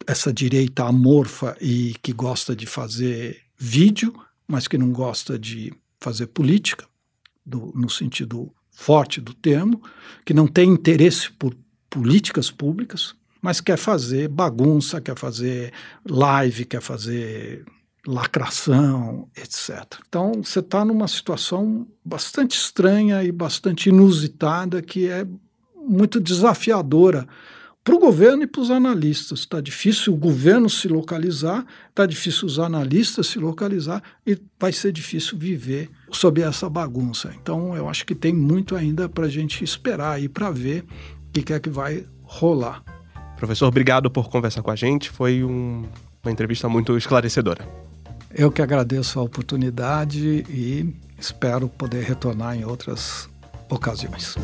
[0.07, 4.13] essa direita amorfa e que gosta de fazer vídeo,
[4.47, 6.87] mas que não gosta de fazer política,
[7.47, 9.83] do, no sentido forte do termo,
[10.25, 11.57] que não tem interesse por
[11.89, 15.73] políticas públicas, mas quer fazer bagunça, quer fazer
[16.09, 17.65] live, quer fazer
[18.07, 19.99] lacração, etc.
[20.09, 25.27] Então você está numa situação bastante estranha e bastante inusitada que é
[25.77, 27.27] muito desafiadora
[27.83, 29.41] para o governo e para os analistas.
[29.41, 34.93] Está difícil o governo se localizar, está difícil os analistas se localizar e vai ser
[34.93, 37.35] difícil viver sob essa bagunça.
[37.41, 40.85] Então eu acho que tem muito ainda para a gente esperar aí para ver
[41.29, 42.83] o que é que vai rolar.
[43.41, 45.09] Professor, obrigado por conversar com a gente.
[45.09, 45.87] Foi um,
[46.23, 47.67] uma entrevista muito esclarecedora.
[48.35, 53.31] Eu que agradeço a oportunidade e espero poder retornar em outras
[53.71, 54.37] ocasiões.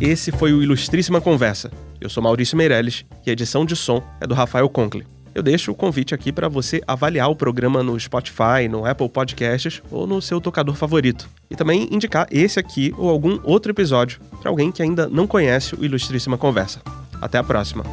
[0.00, 1.70] Esse foi o Ilustríssima Conversa.
[2.00, 5.06] Eu sou Maurício Meirelles e a edição de som é do Rafael Conkle.
[5.36, 9.82] Eu deixo o convite aqui para você avaliar o programa no Spotify, no Apple Podcasts
[9.90, 11.28] ou no seu tocador favorito.
[11.50, 15.74] E também indicar esse aqui ou algum outro episódio para alguém que ainda não conhece
[15.74, 16.80] o Ilustríssima Conversa.
[17.20, 17.84] Até a próxima!